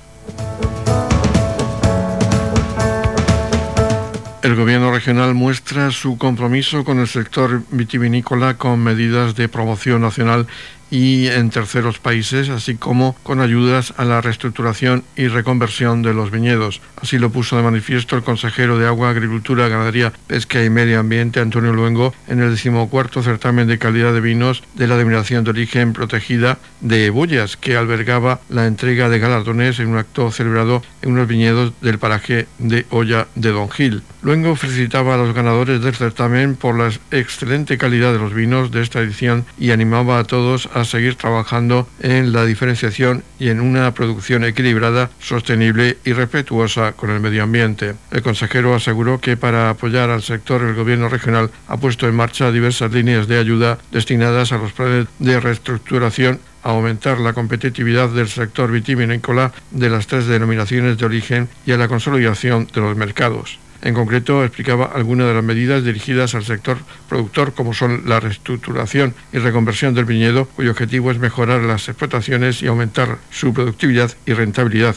El 4.42 4.56
gobierno 4.56 4.90
regional 4.90 5.34
muestra 5.34 5.90
su 5.90 6.16
compromiso 6.16 6.82
con 6.82 6.98
el 6.98 7.08
sector 7.08 7.62
vitivinícola 7.72 8.56
con 8.56 8.82
medidas 8.82 9.36
de 9.36 9.50
promoción 9.50 10.00
nacional 10.00 10.46
y 10.90 11.26
en 11.28 11.50
terceros 11.50 11.98
países, 11.98 12.48
así 12.48 12.76
como 12.76 13.16
con 13.22 13.40
ayudas 13.40 13.94
a 13.96 14.04
la 14.04 14.20
reestructuración 14.20 15.04
y 15.16 15.28
reconversión 15.28 16.02
de 16.02 16.14
los 16.14 16.30
viñedos. 16.30 16.80
Así 17.00 17.18
lo 17.18 17.30
puso 17.30 17.56
de 17.56 17.62
manifiesto 17.62 18.16
el 18.16 18.22
consejero 18.22 18.78
de 18.78 18.86
Agua, 18.86 19.10
Agricultura, 19.10 19.68
Ganadería, 19.68 20.12
Pesca 20.26 20.62
y 20.64 20.70
Medio 20.70 21.00
Ambiente, 21.00 21.40
Antonio 21.40 21.72
Luengo, 21.72 22.14
en 22.28 22.40
el 22.40 22.50
decimocuarto 22.50 23.22
certamen 23.22 23.68
de 23.68 23.78
calidad 23.78 24.12
de 24.12 24.20
vinos 24.20 24.62
de 24.74 24.86
la 24.86 24.96
denominación 24.96 25.44
de 25.44 25.50
origen 25.50 25.92
protegida 25.92 26.58
de 26.80 27.10
Bullas, 27.10 27.56
que 27.56 27.76
albergaba 27.76 28.40
la 28.48 28.66
entrega 28.66 29.08
de 29.08 29.18
galardones 29.18 29.78
en 29.80 29.88
un 29.88 29.98
acto 29.98 30.30
celebrado 30.30 30.82
en 31.02 31.12
unos 31.12 31.28
viñedos 31.28 31.72
del 31.80 31.98
paraje 31.98 32.46
de 32.58 32.86
Olla 32.90 33.26
de 33.34 33.50
Don 33.50 33.70
Gil. 33.70 34.02
Luengo 34.22 34.56
felicitaba 34.56 35.14
a 35.14 35.18
los 35.18 35.34
ganadores 35.34 35.80
del 35.80 35.94
certamen 35.94 36.56
por 36.56 36.76
la 36.76 36.90
excelente 37.10 37.78
calidad 37.78 38.12
de 38.12 38.18
los 38.18 38.34
vinos 38.34 38.70
de 38.70 38.82
esta 38.82 39.00
edición 39.00 39.44
y 39.58 39.70
animaba 39.70 40.18
a 40.18 40.24
todos 40.24 40.68
a 40.76 40.84
seguir 40.84 41.14
trabajando 41.14 41.88
en 42.00 42.32
la 42.34 42.44
diferenciación 42.44 43.24
y 43.38 43.48
en 43.48 43.60
una 43.60 43.94
producción 43.94 44.44
equilibrada, 44.44 45.10
sostenible 45.18 45.96
y 46.04 46.12
respetuosa 46.12 46.92
con 46.92 47.08
el 47.08 47.20
medio 47.20 47.42
ambiente. 47.42 47.94
El 48.10 48.22
consejero 48.22 48.74
aseguró 48.74 49.18
que 49.18 49.38
para 49.38 49.70
apoyar 49.70 50.10
al 50.10 50.22
sector 50.22 50.60
el 50.62 50.74
gobierno 50.74 51.08
regional 51.08 51.50
ha 51.66 51.78
puesto 51.78 52.06
en 52.06 52.14
marcha 52.14 52.52
diversas 52.52 52.92
líneas 52.92 53.26
de 53.26 53.38
ayuda 53.38 53.78
destinadas 53.90 54.52
a 54.52 54.58
los 54.58 54.72
planes 54.72 55.06
de 55.18 55.40
reestructuración 55.40 56.40
a 56.62 56.70
aumentar 56.70 57.20
la 57.20 57.32
competitividad 57.32 58.10
del 58.10 58.28
sector 58.28 58.70
vitivinícola 58.70 59.52
de 59.70 59.88
las 59.88 60.06
tres 60.06 60.26
denominaciones 60.26 60.98
de 60.98 61.06
origen 61.06 61.48
y 61.64 61.72
a 61.72 61.78
la 61.78 61.88
consolidación 61.88 62.68
de 62.74 62.80
los 62.82 62.96
mercados. 62.96 63.58
En 63.86 63.94
concreto, 63.94 64.42
explicaba 64.42 64.86
algunas 64.86 65.28
de 65.28 65.34
las 65.34 65.44
medidas 65.44 65.84
dirigidas 65.84 66.34
al 66.34 66.42
sector 66.42 66.76
productor, 67.08 67.54
como 67.54 67.72
son 67.72 68.02
la 68.06 68.18
reestructuración 68.18 69.14
y 69.32 69.38
reconversión 69.38 69.94
del 69.94 70.06
viñedo, 70.06 70.46
cuyo 70.46 70.72
objetivo 70.72 71.12
es 71.12 71.20
mejorar 71.20 71.60
las 71.62 71.88
explotaciones 71.88 72.62
y 72.62 72.66
aumentar 72.66 73.18
su 73.30 73.54
productividad 73.54 74.10
y 74.26 74.32
rentabilidad. 74.32 74.96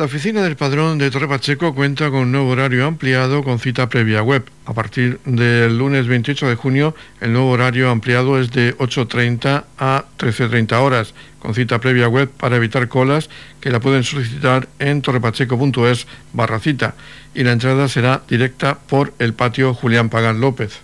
La 0.00 0.06
oficina 0.06 0.40
del 0.42 0.56
padrón 0.56 0.96
de 0.96 1.10
Torre 1.10 1.28
Pacheco 1.28 1.74
cuenta 1.74 2.08
con 2.08 2.20
un 2.20 2.32
nuevo 2.32 2.48
horario 2.48 2.86
ampliado 2.86 3.44
con 3.44 3.58
cita 3.58 3.90
previa 3.90 4.22
web. 4.22 4.42
A 4.64 4.72
partir 4.72 5.20
del 5.26 5.76
lunes 5.76 6.06
28 6.06 6.48
de 6.48 6.54
junio, 6.54 6.94
el 7.20 7.34
nuevo 7.34 7.50
horario 7.50 7.90
ampliado 7.90 8.40
es 8.40 8.50
de 8.50 8.74
8.30 8.78 9.64
a 9.76 10.04
13.30 10.16 10.72
horas, 10.80 11.12
con 11.38 11.54
cita 11.54 11.80
previa 11.80 12.08
web 12.08 12.30
para 12.30 12.56
evitar 12.56 12.88
colas 12.88 13.28
que 13.60 13.68
la 13.68 13.80
pueden 13.80 14.02
solicitar 14.02 14.70
en 14.78 15.02
torrepacheco.es 15.02 16.06
barra 16.32 16.60
cita 16.60 16.94
y 17.34 17.42
la 17.42 17.52
entrada 17.52 17.86
será 17.86 18.22
directa 18.26 18.78
por 18.78 19.12
el 19.18 19.34
patio 19.34 19.74
Julián 19.74 20.08
Pagán 20.08 20.40
López. 20.40 20.80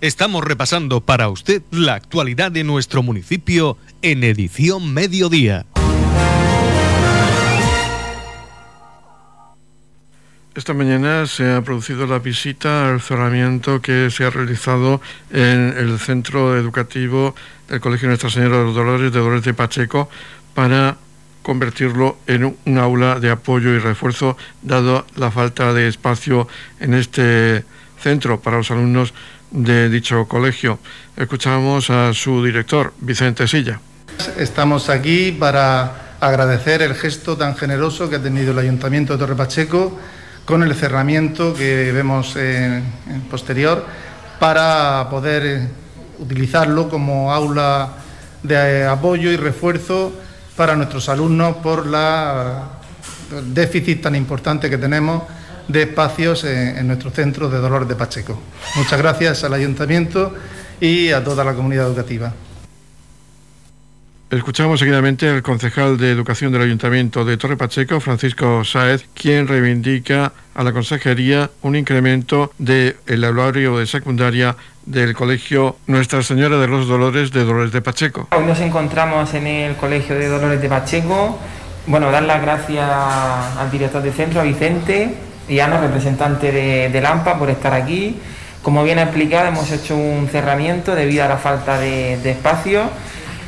Estamos 0.00 0.42
repasando 0.42 1.00
para 1.00 1.28
usted 1.28 1.62
la 1.70 1.94
actualidad 1.94 2.50
de 2.50 2.64
nuestro 2.64 3.04
municipio 3.04 3.78
en 4.02 4.24
edición 4.24 4.92
mediodía. 4.92 5.64
Esta 10.58 10.74
mañana 10.74 11.24
se 11.28 11.52
ha 11.52 11.62
producido 11.62 12.04
la 12.04 12.18
visita 12.18 12.88
al 12.88 13.00
cerramiento 13.00 13.80
que 13.80 14.10
se 14.10 14.24
ha 14.24 14.30
realizado 14.30 15.00
en 15.30 15.72
el 15.78 16.00
centro 16.00 16.58
educativo 16.58 17.36
del 17.68 17.78
Colegio 17.78 18.08
Nuestra 18.08 18.28
Señora 18.28 18.58
de 18.58 18.64
los 18.64 18.74
Dolores 18.74 19.12
de 19.12 19.20
Dolores 19.20 19.44
de 19.44 19.54
Pacheco 19.54 20.10
para 20.54 20.96
convertirlo 21.44 22.18
en 22.26 22.56
un 22.66 22.78
aula 22.78 23.20
de 23.20 23.30
apoyo 23.30 23.70
y 23.70 23.78
refuerzo 23.78 24.36
dado 24.60 25.06
la 25.14 25.30
falta 25.30 25.72
de 25.72 25.86
espacio 25.86 26.48
en 26.80 26.94
este 26.94 27.64
centro 28.02 28.40
para 28.40 28.56
los 28.56 28.72
alumnos 28.72 29.14
de 29.52 29.88
dicho 29.88 30.26
colegio. 30.26 30.80
Escuchamos 31.16 31.88
a 31.90 32.12
su 32.14 32.44
director, 32.44 32.94
Vicente 32.98 33.46
Silla. 33.46 33.78
Estamos 34.36 34.88
aquí 34.88 35.30
para 35.30 36.16
agradecer 36.18 36.82
el 36.82 36.96
gesto 36.96 37.36
tan 37.36 37.54
generoso 37.54 38.10
que 38.10 38.16
ha 38.16 38.22
tenido 38.22 38.50
el 38.50 38.58
Ayuntamiento 38.58 39.12
de 39.12 39.20
Torre 39.20 39.36
Pacheco 39.36 39.96
con 40.48 40.62
el 40.62 40.74
cerramiento 40.74 41.52
que 41.52 41.92
vemos 41.92 42.34
en, 42.36 42.82
posterior 43.30 43.84
para 44.40 45.06
poder 45.10 45.68
utilizarlo 46.18 46.88
como 46.88 47.30
aula 47.30 47.90
de 48.42 48.86
apoyo 48.86 49.30
y 49.30 49.36
refuerzo 49.36 50.10
para 50.56 50.74
nuestros 50.74 51.10
alumnos 51.10 51.56
por 51.56 51.86
la 51.86 52.62
déficit 53.52 54.00
tan 54.00 54.16
importante 54.16 54.70
que 54.70 54.78
tenemos 54.78 55.24
de 55.68 55.82
espacios 55.82 56.44
en, 56.44 56.86
nuestro 56.86 57.10
centro 57.10 57.50
de 57.50 57.58
Dolores 57.58 57.86
de 57.86 57.96
Pacheco. 57.96 58.40
Muchas 58.76 58.98
gracias 58.98 59.44
al 59.44 59.52
Ayuntamiento 59.52 60.32
y 60.80 61.10
a 61.10 61.22
toda 61.22 61.44
la 61.44 61.52
comunidad 61.52 61.88
educativa. 61.88 62.32
Escuchamos 64.30 64.78
seguidamente 64.78 65.26
al 65.26 65.42
concejal 65.42 65.96
de 65.96 66.10
Educación 66.10 66.52
del 66.52 66.60
Ayuntamiento 66.60 67.24
de 67.24 67.38
Torre 67.38 67.56
Pacheco, 67.56 67.98
Francisco 67.98 68.62
Sáez, 68.62 69.06
quien 69.14 69.48
reivindica 69.48 70.34
a 70.54 70.62
la 70.62 70.74
consejería 70.74 71.50
un 71.62 71.76
incremento 71.76 72.52
del 72.58 72.96
el 73.06 73.24
aulario 73.24 73.78
de 73.78 73.86
secundaria 73.86 74.54
del 74.84 75.14
colegio 75.14 75.78
Nuestra 75.86 76.22
Señora 76.22 76.58
de 76.58 76.68
los 76.68 76.86
Dolores 76.86 77.32
de 77.32 77.42
Dolores 77.42 77.72
de 77.72 77.80
Pacheco. 77.80 78.28
Hoy 78.32 78.44
nos 78.44 78.60
encontramos 78.60 79.32
en 79.32 79.46
el 79.46 79.76
colegio 79.76 80.14
de 80.14 80.28
Dolores 80.28 80.60
de 80.60 80.68
Pacheco. 80.68 81.38
Bueno, 81.86 82.10
dar 82.10 82.24
las 82.24 82.42
gracias 82.42 82.86
al 82.86 83.70
director 83.70 84.02
del 84.02 84.12
centro, 84.12 84.42
a 84.42 84.44
Vicente, 84.44 85.14
y 85.48 85.58
a 85.60 85.68
los 85.68 85.80
representante 85.80 86.52
de, 86.52 86.90
de 86.90 87.00
LAMPA, 87.00 87.38
por 87.38 87.48
estar 87.48 87.72
aquí. 87.72 88.18
Como 88.60 88.84
bien 88.84 88.98
explicado, 88.98 89.48
hemos 89.48 89.72
hecho 89.72 89.96
un 89.96 90.28
cerramiento 90.28 90.94
debido 90.94 91.24
a 91.24 91.28
la 91.28 91.38
falta 91.38 91.78
de, 91.78 92.18
de 92.18 92.32
espacio 92.32 92.90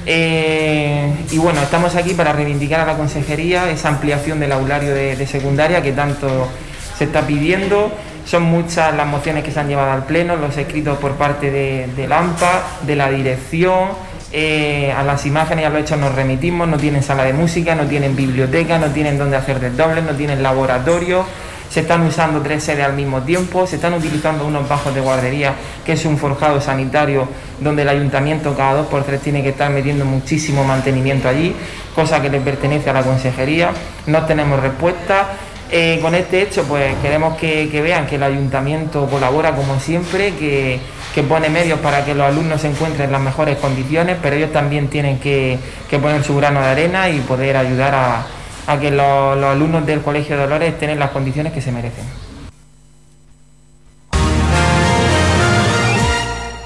eh, 0.06 1.12
y 1.30 1.38
bueno, 1.38 1.60
estamos 1.60 1.94
aquí 1.94 2.14
para 2.14 2.32
reivindicar 2.32 2.80
a 2.80 2.86
la 2.86 2.96
consejería 2.96 3.70
esa 3.70 3.88
ampliación 3.88 4.40
del 4.40 4.52
aulario 4.52 4.94
de, 4.94 5.26
secundaria 5.26 5.82
que 5.82 5.92
tanto 5.92 6.48
se 6.96 7.04
está 7.04 7.26
pidiendo. 7.26 7.92
Son 8.24 8.42
muchas 8.42 8.94
las 8.94 9.06
mociones 9.06 9.44
que 9.44 9.50
se 9.50 9.60
han 9.60 9.68
llevado 9.68 9.92
al 9.92 10.04
Pleno, 10.04 10.36
los 10.36 10.56
escritos 10.56 10.98
por 10.98 11.12
parte 11.12 11.50
de, 11.50 11.88
de 11.96 12.12
AMPA, 12.12 12.62
de 12.86 12.96
la 12.96 13.10
dirección. 13.10 14.10
Eh, 14.32 14.92
a 14.96 15.02
las 15.02 15.26
imágenes 15.26 15.64
y 15.64 15.66
a 15.66 15.70
los 15.70 15.80
hechos 15.80 15.98
nos 15.98 16.14
remitimos, 16.14 16.68
no 16.68 16.76
tienen 16.76 17.02
sala 17.02 17.24
de 17.24 17.32
música, 17.32 17.74
no 17.74 17.86
tienen 17.86 18.14
biblioteca, 18.14 18.78
no 18.78 18.86
tienen 18.86 19.18
dónde 19.18 19.36
hacer 19.36 19.58
desdobles, 19.58 20.04
no 20.04 20.12
tienen 20.12 20.40
laboratorio 20.40 21.24
se 21.70 21.80
están 21.80 22.02
usando 22.02 22.40
tres 22.42 22.64
sedes 22.64 22.84
al 22.84 22.94
mismo 22.94 23.22
tiempo, 23.22 23.66
se 23.66 23.76
están 23.76 23.94
utilizando 23.94 24.44
unos 24.44 24.68
bajos 24.68 24.92
de 24.92 25.00
guardería, 25.00 25.54
que 25.86 25.92
es 25.92 26.04
un 26.04 26.18
forjado 26.18 26.60
sanitario 26.60 27.28
donde 27.60 27.82
el 27.82 27.88
ayuntamiento 27.88 28.54
cada 28.56 28.74
dos 28.74 28.86
por 28.88 29.04
tres 29.04 29.20
tiene 29.20 29.42
que 29.42 29.50
estar 29.50 29.70
metiendo 29.70 30.04
muchísimo 30.04 30.64
mantenimiento 30.64 31.28
allí, 31.28 31.54
cosa 31.94 32.20
que 32.20 32.28
le 32.28 32.40
pertenece 32.40 32.90
a 32.90 32.92
la 32.92 33.02
consejería, 33.02 33.70
no 34.06 34.26
tenemos 34.26 34.60
respuesta. 34.60 35.28
Eh, 35.72 36.00
con 36.02 36.16
este 36.16 36.42
hecho, 36.42 36.64
pues 36.64 36.96
queremos 37.00 37.36
que, 37.36 37.68
vean 37.80 38.08
que 38.08 38.16
el 38.16 38.24
ayuntamiento 38.24 39.06
colabora 39.06 39.54
como 39.54 39.78
siempre, 39.78 40.34
que, 40.34 40.80
pone 41.28 41.48
medios 41.48 41.78
para 41.78 42.04
que 42.04 42.14
los 42.14 42.26
alumnos 42.26 42.62
se 42.62 42.68
encuentren 42.68 43.06
en 43.06 43.12
las 43.12 43.20
mejores 43.20 43.58
condiciones, 43.58 44.16
pero 44.20 44.34
ellos 44.34 44.52
también 44.52 44.88
tienen 44.88 45.20
que 45.20 45.58
poner 46.02 46.24
su 46.24 46.34
grano 46.34 46.60
de 46.60 46.66
arena 46.66 47.08
y 47.08 47.20
poder 47.20 47.56
ayudar 47.56 47.94
a, 47.94 48.26
a 48.66 48.78
que 48.78 48.90
los, 48.90 49.44
alumnos 49.44 49.86
del 49.86 50.00
Colegio 50.00 50.36
de 50.36 50.42
Dolores 50.42 50.78
tengan 50.78 50.98
las 50.98 51.10
condiciones 51.10 51.52
que 51.52 51.60
se 51.60 51.72
merecen. 51.72 52.04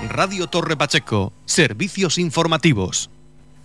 Radio 0.09 0.47
Torre 0.47 0.77
Pacheco, 0.77 1.33
servicios 1.45 2.19
informativos. 2.19 3.11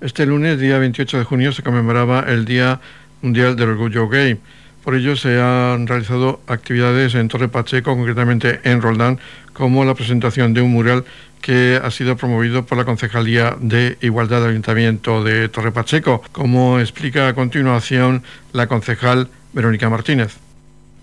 Este 0.02 0.26
lunes, 0.26 0.60
día 0.60 0.80
28 0.80 1.20
de 1.20 1.24
junio, 1.24 1.52
se 1.52 1.62
conmemoraba 1.62 2.22
el 2.22 2.46
Día 2.46 2.80
Mundial 3.22 3.56
del 3.56 3.70
Orgullo 3.70 4.08
Gay. 4.08 4.40
Por 4.84 4.96
ello 4.96 5.16
se 5.16 5.42
han 5.42 5.88
realizado 5.88 6.40
actividades 6.48 7.14
en 7.16 7.28
Torre 7.28 7.50
Pacheco, 7.50 7.96
concretamente 7.96 8.62
en 8.64 8.82
Roldán, 8.82 9.20
como 9.54 9.84
la 9.84 9.94
presentación 9.94 10.54
de 10.54 10.62
un 10.62 10.72
mural 10.72 11.04
que 11.42 11.80
ha 11.84 11.92
sido 11.92 12.16
promovido 12.18 12.66
por 12.66 12.78
la 12.78 12.86
Concejalía 12.86 13.56
de 13.60 13.98
Igualdad 14.02 14.42
del 14.42 14.52
Ayuntamiento 14.52 15.24
de 15.24 15.50
Torre 15.50 15.72
Pacheco, 15.72 16.22
como 16.32 16.80
explica 16.80 17.28
a 17.28 17.34
continuación 17.34 18.24
la 18.54 18.68
concejal 18.68 19.30
Verónica 19.54 19.90
Martínez. 19.90 20.38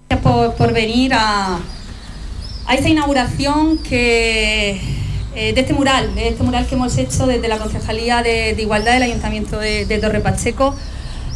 Gracias 0.08 0.54
por, 0.56 0.72
venir 0.72 1.14
a, 1.14 1.58
a, 2.66 2.74
esta 2.74 2.88
inauguración 2.88 3.78
que, 3.78 4.80
eh, 5.34 5.52
de 5.52 5.60
este 5.60 5.74
mural, 5.74 6.14
de 6.14 6.28
este 6.28 6.42
mural 6.42 6.66
que 6.66 6.76
hemos 6.76 6.96
hecho 6.96 7.26
desde 7.26 7.48
la 7.48 7.58
Concejalía 7.58 8.22
de, 8.22 8.54
Igualdad 8.58 8.94
del 8.94 9.02
Ayuntamiento 9.02 9.58
de, 9.58 9.84
de 9.84 9.98
Torre 9.98 10.20
Pacheco 10.20 10.76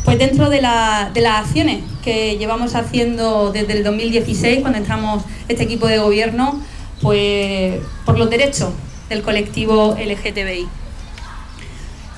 pues 0.05 0.19
dentro 0.19 0.49
de, 0.51 0.61
las 0.63 1.15
acciones 1.27 1.83
que 2.03 2.39
llevamos 2.39 2.75
haciendo 2.75 3.53
desde 3.53 3.75
el 3.75 3.85
2016, 3.85 4.61
cuando 4.61 4.79
entramos 4.79 5.25
este 5.49 5.65
equipo 5.65 5.87
de 5.87 5.99
gobierno, 5.99 6.61
pues 7.03 7.81
por 8.05 8.19
los 8.19 8.31
derechos 8.31 8.71
del 9.09 9.23
colectivo 9.23 9.97
LGTBI. 9.99 10.69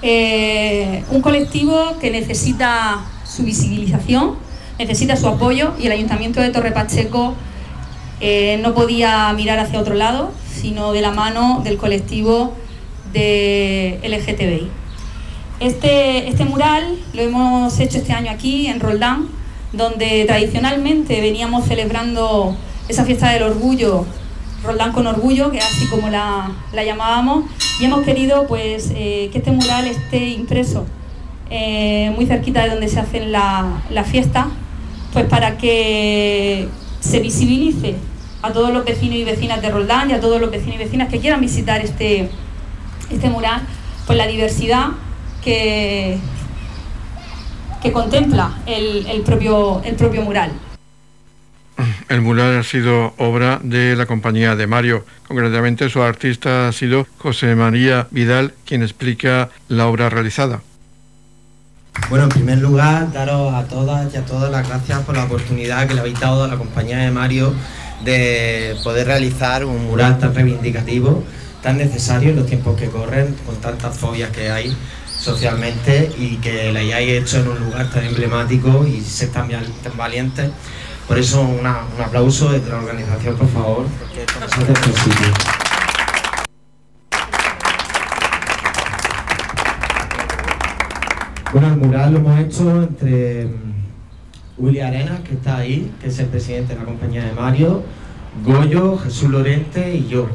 Eh, 0.03 1.05
un 1.11 1.23
colectivo 1.23 1.99
que 2.01 2.11
necesita 2.11 3.05
su 3.25 3.45
visibilización, 3.45 4.37
necesita 4.79 5.17
su 5.17 5.29
apoyo 5.29 5.75
y 5.79 5.87
el 5.87 5.93
Ayuntamiento 5.93 6.41
de 6.41 6.51
Torre 6.51 6.73
Pacheco 6.73 7.35
eh, 8.21 8.59
no 8.63 8.75
podía 8.75 9.33
mirar 9.33 9.59
hacia 9.59 9.81
otro 9.81 9.95
lado, 9.95 10.33
sino 10.53 10.93
de 10.93 11.01
la 11.01 11.11
mano 11.11 11.61
del 11.65 11.77
colectivo 11.77 12.55
de 13.13 14.01
LGTBI. 14.03 14.82
Este, 15.63 16.29
este 16.29 16.45
mural 16.45 16.99
lo 17.15 17.23
hemos 17.23 17.79
hecho 17.79 17.99
este 17.99 18.13
año 18.13 18.33
aquí, 18.33 18.67
en 18.67 18.81
Roldán, 18.81 19.29
donde 19.73 20.25
tradicionalmente 20.27 21.21
veníamos 21.21 21.67
celebrando 21.67 22.57
esa 22.89 23.05
fiesta 23.05 23.31
del 23.31 23.45
orgullo, 23.45 24.05
Roldán 24.65 24.91
con 24.91 25.07
orgullo, 25.07 25.53
que 25.53 25.59
es 25.59 25.65
así 25.65 25.87
como 25.87 26.09
la, 26.09 26.51
llamábamos, 26.75 27.45
y 27.79 27.85
hemos 27.85 28.01
querido 28.03 28.49
pues, 28.49 28.91
eh, 28.97 29.29
que 29.31 29.39
este 29.39 29.53
mural 29.53 29.87
esté 29.87 30.31
impreso 30.31 30.85
eh, 31.49 32.13
muy 32.17 32.27
cerquita 32.27 32.65
de 32.65 32.71
donde 32.71 32.89
se 32.89 32.99
hacen 32.99 33.31
las 33.31 33.65
la 33.89 34.03
fiestas, 34.03 34.47
pues 35.13 35.27
para 35.27 35.59
que 35.59 36.67
se 36.99 37.21
visibilice 37.21 37.95
a 38.43 38.51
todos 38.53 38.73
los 38.73 38.85
vecinos 38.85 39.15
y 39.15 39.23
vecinas 39.23 39.63
de 39.63 39.71
Roldán 39.71 40.11
y 40.11 40.15
a 40.15 40.21
todos 40.21 40.41
los 40.41 40.51
vecinos 40.51 40.75
y 40.75 40.79
vecinas 40.79 41.09
que 41.09 41.21
quieran 41.21 41.41
visitar 41.41 41.81
este, 41.81 42.29
este 43.13 43.31
mural, 43.31 43.61
pues 44.09 44.19
la 44.19 44.27
diversidad 44.27 44.89
que, 45.43 46.19
que 47.83 47.93
contempla 47.93 48.59
el, 48.67 49.23
propio, 49.23 49.83
el 49.85 49.95
propio 49.97 50.23
mural. 50.23 50.53
El 52.09 52.21
mural 52.21 52.59
ha 52.59 52.63
sido 52.63 53.15
obra 53.19 53.59
de 53.63 53.97
la 53.97 54.07
compañía 54.07 54.55
de 54.55 54.67
Mario. 54.67 55.05
Concretamente, 55.27 55.89
su 55.89 56.03
artista 56.03 56.69
ha 56.69 56.73
sido 56.73 57.07
José 57.19 57.55
María 57.55 58.07
Vidal, 58.11 58.55
quien 58.65 58.83
explica 58.83 59.51
la 59.69 59.87
obra 59.87 60.11
realizada. 60.11 60.61
Bueno, 62.09 62.25
en 62.25 62.31
primer 62.31 62.59
lugar, 62.59 63.13
daros 63.13 63.55
a 63.55 63.65
todas 63.65 64.13
y 64.15 64.17
a 64.17 64.25
todas 64.25 64.51
las 64.51 64.67
gracias 64.67 65.01
por 65.01 65.17
la 65.17 65.25
oportunidad 65.25 65.87
que 65.87 65.95
le 65.95 66.01
habéis 66.01 66.21
dado 66.21 66.45
a 66.45 66.49
la 66.49 66.57
compañía 66.57 66.99
de 66.99 67.11
Mario 67.11 67.55
de 68.05 68.77
poder 68.83 69.07
realizar 69.07 69.65
un 69.65 69.87
mural 69.87 70.19
tan 70.19 70.35
reivindicativo, 70.35 71.23
tan 71.63 71.79
necesario 71.79 72.31
en 72.31 72.37
los 72.37 72.47
tiempos 72.47 72.79
que 72.79 72.89
corren, 72.89 73.35
con 73.47 73.57
tantas 73.57 73.97
fobias 73.97 74.31
que 74.31 74.51
hay 74.51 74.77
socialmente 75.23 76.11
y 76.19 76.37
que 76.39 76.73
la 76.73 76.81
hayáis 76.81 77.23
hecho 77.23 77.39
en 77.39 77.49
un 77.49 77.59
lugar 77.61 77.89
tan 77.91 78.05
emblemático 78.05 78.85
y 78.87 79.01
ser 79.01 79.31
tan, 79.31 79.49
tan 79.49 79.97
valientes. 79.97 80.51
Por 81.07 81.19
eso 81.19 81.43
un 81.43 81.65
aplauso 81.67 82.51
desde 82.51 82.71
la 82.71 82.79
organización, 82.79 83.37
por 83.37 83.49
favor, 83.49 83.87
porque 84.01 84.23
esto 84.23 84.41
nos 84.41 84.53
hace 84.53 84.73
posible. 84.73 85.27
Bueno, 91.53 91.69
el 91.69 91.77
mural 91.77 92.13
lo 92.15 92.19
hemos 92.19 92.41
hecho 92.41 92.83
entre 92.83 93.45
mm, 93.45 93.75
Willy 94.57 94.81
Arena, 94.81 95.21
que 95.23 95.35
está 95.35 95.59
ahí, 95.59 95.93
que 96.01 96.09
es 96.09 96.19
el 96.19 96.27
presidente 96.27 96.73
de 96.73 96.81
la 96.81 96.87
compañía 96.87 97.25
de 97.25 97.33
Mario, 97.33 97.83
Goyo, 98.43 98.99
Jesús 98.99 99.31
Lorente 99.31 99.95
y 99.95 100.09
yo 100.09 100.29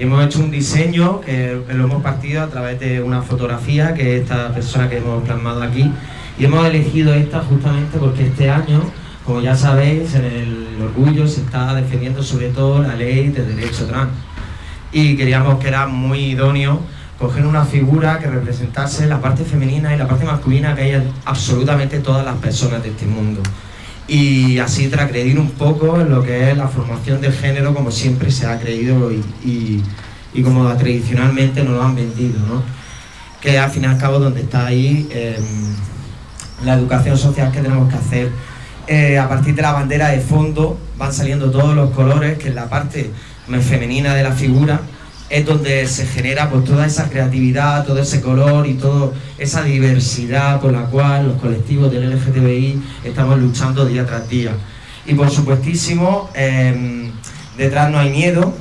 hemos 0.00 0.24
hecho 0.24 0.40
un 0.40 0.50
diseño 0.50 1.20
que 1.20 1.62
lo 1.68 1.84
hemos 1.84 2.02
partido 2.02 2.42
a 2.42 2.48
través 2.48 2.80
de 2.80 3.02
una 3.02 3.20
fotografía 3.20 3.92
que 3.92 4.16
es 4.16 4.22
esta 4.22 4.52
persona 4.52 4.88
que 4.88 4.96
hemos 4.96 5.22
plasmado 5.24 5.62
aquí. 5.62 5.90
Y 6.38 6.46
hemos 6.46 6.66
elegido 6.66 7.12
esta 7.12 7.40
justamente 7.40 7.98
porque 7.98 8.26
este 8.26 8.50
año, 8.50 8.80
como 9.26 9.42
ya 9.42 9.54
sabéis, 9.54 10.14
en 10.14 10.24
el 10.24 10.78
orgullo 10.82 11.26
se 11.28 11.42
está 11.42 11.74
defendiendo 11.74 12.22
sobre 12.22 12.48
todo 12.48 12.82
la 12.82 12.94
ley 12.94 13.28
de 13.28 13.44
derecho 13.44 13.86
trans. 13.86 14.10
Y 14.90 15.16
queríamos 15.16 15.58
que 15.58 15.68
era 15.68 15.86
muy 15.86 16.30
idóneo 16.30 16.80
coger 17.18 17.44
una 17.44 17.66
figura 17.66 18.18
que 18.18 18.26
representase 18.26 19.06
la 19.06 19.20
parte 19.20 19.44
femenina 19.44 19.94
y 19.94 19.98
la 19.98 20.08
parte 20.08 20.24
masculina 20.24 20.74
que 20.74 20.82
hay 20.82 21.12
absolutamente 21.26 21.98
todas 21.98 22.24
las 22.24 22.36
personas 22.36 22.82
de 22.82 22.88
este 22.88 23.04
mundo 23.04 23.42
y 24.10 24.58
así 24.58 24.88
transgredir 24.88 25.38
un 25.38 25.52
poco 25.52 26.00
en 26.00 26.10
lo 26.10 26.20
que 26.24 26.50
es 26.50 26.56
la 26.56 26.66
formación 26.66 27.20
del 27.20 27.32
género 27.32 27.72
como 27.72 27.92
siempre 27.92 28.32
se 28.32 28.44
ha 28.44 28.58
creído 28.58 29.12
y, 29.12 29.84
como 30.42 30.66
tradicionalmente 30.74 31.62
nos 31.62 31.74
lo 31.74 31.82
han 31.84 31.94
vendido, 31.94 32.40
¿no? 32.40 32.62
que 33.40 33.56
al 33.56 33.70
fin 33.70 33.84
y 33.84 33.86
al 33.86 33.98
cabo 33.98 34.18
donde 34.18 34.40
está 34.40 34.66
ahí 34.66 35.08
em, 35.12 35.44
la 36.64 36.74
educación 36.74 37.16
social 37.16 37.52
que 37.52 37.60
tenemos 37.60 37.88
que 37.88 37.96
hacer 37.96 38.32
eh, 38.88 39.16
a 39.16 39.28
partir 39.28 39.54
de 39.54 39.62
la 39.62 39.70
bandera 39.70 40.08
de 40.08 40.18
fondo 40.18 40.76
van 40.98 41.12
saliendo 41.12 41.52
todos 41.52 41.76
los 41.76 41.90
colores, 41.90 42.36
que 42.36 42.48
en 42.48 42.56
la 42.56 42.68
parte 42.68 43.12
femenina 43.60 44.16
de 44.16 44.24
la 44.24 44.32
figura 44.32 44.80
es 45.30 45.46
donde 45.46 45.86
se 45.86 46.06
genera 46.06 46.50
pues, 46.50 46.64
toda 46.64 46.84
esa 46.84 47.08
creatividad, 47.08 47.86
todo 47.86 48.00
ese 48.00 48.20
color 48.20 48.66
y 48.66 48.74
toda 48.74 49.12
esa 49.38 49.62
diversidad 49.62 50.60
por 50.60 50.72
la 50.72 50.86
cual 50.86 51.28
los 51.28 51.40
colectivos 51.40 51.90
del 51.92 52.10
LGTBI 52.10 52.82
estamos 53.04 53.38
luchando 53.38 53.86
día 53.86 54.04
tras 54.04 54.28
día. 54.28 54.50
Y 55.06 55.14
por 55.14 55.30
supuestísimo, 55.30 56.30
em, 56.34 57.12
detrás 57.56 57.90
no 57.90 57.98
hay 57.98 58.10
miedo, 58.10 58.52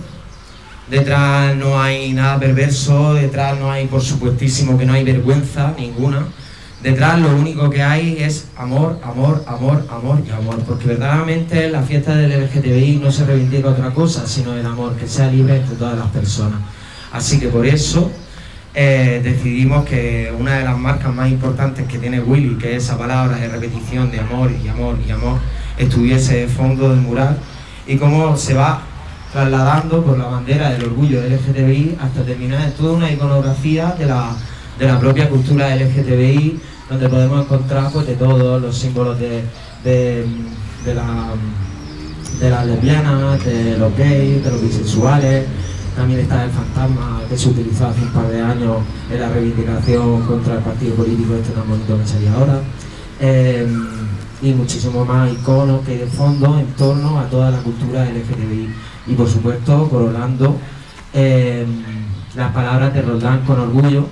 detrás 0.90 1.56
no 1.56 1.82
hay 1.82 2.14
nada 2.14 2.40
perverso, 2.40 3.16
detrás 3.16 3.60
no 3.60 3.72
hay, 3.72 3.88
por 3.88 4.02
supuestísimo, 4.02 4.78
que 4.78 4.86
no 4.86 4.94
hay 4.94 5.04
vergüenza 5.04 5.74
ninguna. 5.78 6.28
Detrás 6.84 7.20
lo 7.20 7.36
único 7.36 7.70
que 7.70 7.84
hay 7.84 8.18
es 8.20 8.48
amor, 8.56 9.00
amor, 9.04 9.44
amor, 9.48 9.86
amor 9.90 10.24
y 10.26 10.32
amor, 10.32 10.60
porque 10.66 10.88
verdaderamente 10.88 11.70
la 11.70 11.82
fiesta 11.82 12.16
del 12.16 12.32
LGTBI 12.46 13.02
no 13.04 13.12
se 13.12 13.26
reivindica 13.26 13.68
otra 13.68 13.90
cosa, 13.90 14.26
sino 14.26 14.54
el 14.56 14.66
amor, 14.66 14.96
que 14.96 15.06
sea 15.06 15.30
libre 15.30 15.58
entre 15.58 15.76
todas 15.76 15.98
las 15.98 16.08
personas. 16.08 16.62
Así 17.12 17.38
que 17.38 17.50
por 17.50 17.66
eso 17.66 18.10
eh, 18.74 19.20
decidimos 19.22 19.84
que 19.84 20.34
una 20.40 20.60
de 20.60 20.64
las 20.64 20.78
marcas 20.78 21.14
más 21.14 21.30
importantes 21.30 21.86
que 21.86 21.98
tiene 21.98 22.22
Willy, 22.22 22.56
que 22.56 22.78
es 22.78 22.86
esa 22.86 22.98
palabra 22.98 23.36
de 23.36 23.50
repetición 23.50 24.10
de 24.10 24.22
amor 24.22 24.50
y 24.64 24.70
amor 24.70 24.98
y 25.06 25.12
amor, 25.12 25.38
estuviese 25.78 26.38
de 26.38 26.48
fondo 26.48 26.90
del 26.90 27.02
mural. 27.02 27.38
Y 27.88 27.98
cómo 27.98 28.38
se 28.38 28.54
va 28.54 28.84
trasladando 29.34 30.02
por 30.04 30.18
la 30.18 30.28
bandera 30.28 30.70
del 30.70 30.86
orgullo 30.86 31.22
LGTBI 31.22 31.98
hasta 32.00 32.24
terminar. 32.24 32.62
En 32.62 32.72
toda 32.72 32.94
una 32.94 33.12
iconografía 33.12 33.96
de 33.98 34.06
la, 34.06 34.34
de 34.80 34.88
la 34.88 35.00
propia 35.00 35.30
cultura 35.30 35.76
LGTBI 35.76 36.60
donde 36.90 37.08
podemos 37.08 37.46
encontrar 37.46 37.92
pues, 37.92 38.08
de 38.08 38.16
todos 38.16 38.62
los 38.62 38.76
símbolos 38.76 39.20
de, 39.20 39.44
de, 39.84 40.96
la, 40.96 41.34
de 42.40 42.50
las 42.50 42.66
lesbianas, 42.66 43.46
de 43.46 43.78
los 43.78 43.96
gays, 43.96 44.44
de 44.44 44.52
los 44.52 44.62
bisexuales. 44.62 45.46
También 45.96 46.22
está 46.22 46.46
el 46.46 46.50
fantasma 46.50 47.22
que 47.30 47.38
se 47.38 47.50
utilizó 47.50 47.88
hace 47.88 48.02
un 48.02 48.10
par 48.10 48.28
de 48.30 48.42
años 48.42 48.78
en 49.12 49.20
la 49.20 49.30
reivindicación 49.30 50.22
contra 50.22 50.56
el 50.56 50.62
partido 50.62 50.96
político 50.96 51.36
este 51.36 51.52
tan 51.52 51.70
bonito 51.70 51.98
que 52.00 52.08
sería 52.08 52.34
ahora. 52.34 52.60
Em, 53.20 53.88
y 54.42 54.54
muchísimo 54.54 55.04
más 55.04 55.32
iconos 55.32 55.86
que 55.86 55.98
de 55.98 56.08
fondo 56.08 56.58
en 56.58 56.68
torno 56.68 57.20
a 57.20 57.26
toda 57.26 57.52
la 57.52 57.58
cultura 57.60 58.06
LGTBI. 58.06 58.70
Y 59.08 59.14
por 59.14 59.30
supuesto, 59.30 59.90
coronando 59.90 60.58
em, 61.14 61.84
las 62.36 62.52
palabras 62.54 62.94
de 62.94 63.02
Roldán 63.02 63.42
con 63.46 63.60
orgullo, 63.60 64.08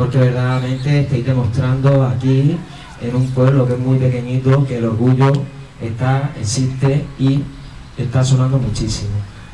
porque 0.00 0.16
verdaderamente 0.16 1.00
estáis 1.00 1.26
demostrando 1.26 2.06
aquí, 2.06 2.56
en 3.02 3.14
un 3.14 3.26
pueblo 3.32 3.66
que 3.66 3.74
es 3.74 3.78
muy 3.78 3.98
pequeñito, 3.98 4.66
que 4.66 4.78
el 4.78 4.86
orgullo 4.86 5.30
está, 5.78 6.32
existe 6.40 7.04
y 7.18 7.42
está 7.98 8.24
sonando 8.24 8.56
muchísimo. 8.56 9.10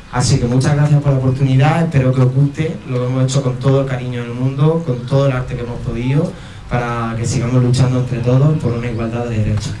Así 0.09 0.39
que 0.39 0.45
muchas 0.45 0.77
gracias 0.77 1.01
por 1.01 1.11
la 1.11 1.17
oportunidad, 1.17 1.83
espero 1.83 2.13
que 2.13 2.21
os 2.21 2.33
guste, 2.33 2.77
lo 2.89 3.07
hemos 3.07 3.25
hecho 3.25 3.43
con 3.43 3.57
todo 3.57 3.81
el 3.81 3.87
cariño 3.87 4.21
del 4.21 4.31
mundo, 4.31 4.81
con 4.87 5.05
todo 5.05 5.25
el 5.25 5.33
arte 5.33 5.53
que 5.53 5.63
hemos 5.63 5.81
podido, 5.81 6.31
para 6.69 7.13
que 7.17 7.25
sigamos 7.25 7.61
luchando 7.61 7.99
entre 7.99 8.19
todos 8.19 8.57
por 8.59 8.71
una 8.71 8.89
igualdad 8.89 9.25
de 9.25 9.39
derechos. 9.39 9.73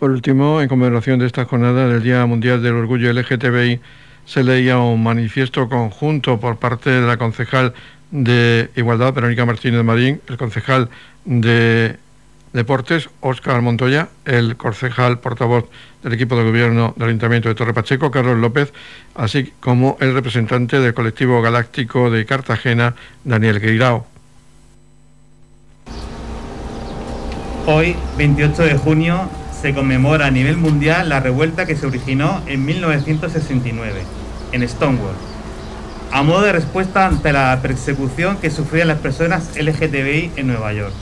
Por 0.00 0.12
último, 0.12 0.62
en 0.62 0.68
conmemoración 0.68 1.18
de 1.18 1.26
esta 1.26 1.44
jornada 1.44 1.86
del 1.86 2.02
Día 2.02 2.24
Mundial 2.24 2.62
del 2.62 2.72
Orgullo 2.72 3.12
LGTBI, 3.12 3.80
se 4.24 4.42
leía 4.42 4.78
un 4.78 5.02
manifiesto 5.02 5.68
conjunto 5.68 6.40
por 6.40 6.56
parte 6.56 6.88
de 6.88 7.06
la 7.06 7.18
concejal 7.18 7.74
de 8.10 8.70
Igualdad, 8.76 9.12
Verónica 9.12 9.44
Martínez 9.44 9.84
Marín, 9.84 10.22
el 10.26 10.38
concejal 10.38 10.88
de 11.26 11.98
Deportes, 12.54 13.10
Óscar 13.20 13.60
Montoya, 13.60 14.08
el 14.24 14.56
concejal 14.56 15.18
portavoz 15.18 15.66
del 16.02 16.14
equipo 16.14 16.34
de 16.34 16.44
gobierno 16.44 16.94
del 16.96 17.08
Ayuntamiento 17.08 17.50
de 17.50 17.54
Torre 17.54 17.74
Pacheco, 17.74 18.10
Carlos 18.10 18.38
López, 18.38 18.72
así 19.14 19.52
como 19.60 19.98
el 20.00 20.14
representante 20.14 20.80
del 20.80 20.94
colectivo 20.94 21.42
galáctico 21.42 22.10
de 22.10 22.24
Cartagena, 22.24 22.94
Daniel 23.24 23.60
Guirao. 23.60 24.06
Hoy, 27.66 27.94
28 28.16 28.62
de 28.62 28.78
junio, 28.78 29.28
se 29.60 29.74
conmemora 29.74 30.26
a 30.26 30.30
nivel 30.30 30.56
mundial 30.56 31.08
la 31.10 31.20
revuelta 31.20 31.66
que 31.66 31.76
se 31.76 31.86
originó 31.86 32.42
en 32.46 32.64
1969, 32.64 34.02
en 34.52 34.66
Stonewall, 34.66 35.14
a 36.12 36.22
modo 36.22 36.42
de 36.42 36.52
respuesta 36.52 37.06
ante 37.06 37.32
la 37.32 37.58
persecución 37.60 38.38
que 38.38 38.50
sufrían 38.50 38.88
las 38.88 38.98
personas 38.98 39.50
LGTBI 39.56 40.32
en 40.36 40.46
Nueva 40.46 40.72
York. 40.72 40.94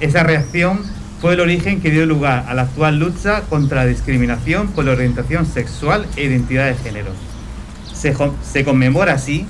Esa 0.00 0.24
reacción 0.24 0.82
fue 1.20 1.34
el 1.34 1.40
origen 1.40 1.80
que 1.80 1.90
dio 1.90 2.04
lugar 2.04 2.44
a 2.48 2.54
la 2.54 2.62
actual 2.62 2.98
lucha 2.98 3.42
contra 3.42 3.84
la 3.84 3.86
discriminación 3.86 4.68
por 4.68 4.84
la 4.84 4.92
orientación 4.92 5.46
sexual 5.46 6.06
e 6.16 6.24
identidad 6.24 6.66
de 6.66 6.74
género. 6.74 7.12
Se, 7.92 8.64
conmemora 8.64 9.14
así 9.14 9.46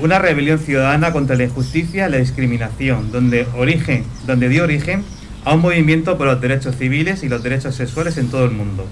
una 0.00 0.18
rebelión 0.20 0.60
ciudadana 0.60 1.12
contra 1.12 1.34
la 1.34 1.44
injusticia 1.44 2.08
la 2.08 2.18
discriminación, 2.18 3.10
donde, 3.10 3.48
origen, 3.56 4.04
donde 4.26 4.48
dio 4.48 4.64
origen 4.64 5.02
a 5.48 5.54
un 5.54 5.62
movimiento 5.62 6.18
por 6.18 6.26
los 6.26 6.42
derechos 6.42 6.76
civiles 6.76 7.22
y 7.22 7.28
los 7.30 7.42
derechos 7.42 7.74
sexuales 7.74 8.18
en 8.18 8.28
todo 8.28 8.44
el 8.44 8.50
mundo. 8.50 8.86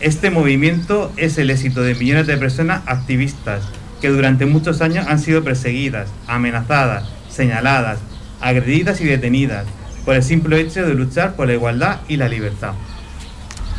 Este 0.00 0.30
movimiento 0.30 1.12
es 1.18 1.36
el 1.36 1.50
éxito 1.50 1.82
de 1.82 1.94
millones 1.94 2.26
de 2.26 2.38
personas 2.38 2.80
activistas 2.86 3.60
que 4.00 4.08
durante 4.08 4.46
muchos 4.46 4.80
años 4.80 5.06
han 5.06 5.18
sido 5.18 5.44
perseguidas, 5.44 6.08
amenazadas, 6.28 7.04
señaladas, 7.28 7.98
agredidas 8.40 9.02
y 9.02 9.04
detenidas 9.04 9.66
por 10.06 10.14
el 10.14 10.22
simple 10.22 10.58
hecho 10.60 10.86
de 10.86 10.94
luchar 10.94 11.34
por 11.34 11.46
la 11.46 11.52
igualdad 11.52 12.00
y 12.08 12.16
la 12.16 12.30
libertad. 12.30 12.72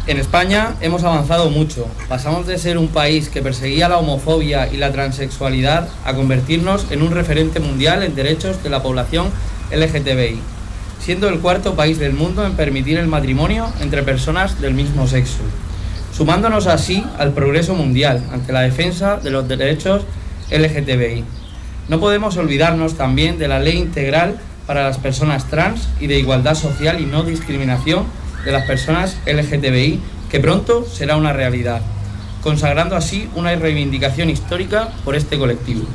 En 0.05 0.17
España 0.17 0.75
hemos 0.81 1.03
avanzado 1.03 1.49
mucho. 1.49 1.87
Pasamos 2.07 2.45
de 2.45 2.59
ser 2.59 2.77
un 2.77 2.89
país 2.89 3.27
que 3.27 3.41
perseguía 3.41 3.89
la 3.89 3.97
homofobia 3.97 4.71
y 4.71 4.77
la 4.77 4.91
transexualidad 4.91 5.89
a 6.05 6.13
convertirnos 6.13 6.91
en 6.91 7.01
un 7.01 7.11
referente 7.11 7.59
mundial 7.59 8.03
en 8.03 8.13
derechos 8.13 8.61
de 8.61 8.69
la 8.69 8.83
población 8.83 9.31
LGTBI 9.71 10.56
siendo 10.99 11.29
el 11.29 11.39
cuarto 11.39 11.75
país 11.75 11.99
del 11.99 12.13
mundo 12.13 12.45
en 12.45 12.55
permitir 12.55 12.97
el 12.97 13.07
matrimonio 13.07 13.71
entre 13.81 14.03
personas 14.03 14.59
del 14.61 14.73
mismo 14.73 15.07
sexo, 15.07 15.39
sumándonos 16.11 16.67
así 16.67 17.03
al 17.17 17.33
progreso 17.33 17.75
mundial 17.75 18.23
ante 18.31 18.53
la 18.53 18.61
defensa 18.61 19.17
de 19.17 19.31
los 19.31 19.47
derechos 19.47 20.03
LGTBI. 20.51 21.23
No 21.89 21.99
podemos 21.99 22.35
olvidarnos 22.37 22.95
también 22.95 23.37
de 23.37 23.47
la 23.47 23.59
ley 23.59 23.77
integral 23.77 24.37
para 24.65 24.83
las 24.83 24.97
personas 24.97 25.45
trans 25.45 25.87
y 25.99 26.07
de 26.07 26.19
igualdad 26.19 26.55
social 26.55 26.99
y 26.99 27.05
no 27.05 27.23
discriminación 27.23 28.05
de 28.43 28.51
las 28.51 28.65
personas 28.65 29.17
LGTBI, 29.25 29.99
que 30.29 30.39
pronto 30.39 30.85
será 30.85 31.15
una 31.15 31.31
realidad, 31.31 31.81
consagrando 32.43 32.95
así 32.95 33.29
una 33.35 33.55
reivindicación 33.55 34.29
histórica 34.29 34.89
por 35.05 35.15
este 35.15 35.37
colectivo. 35.37 35.85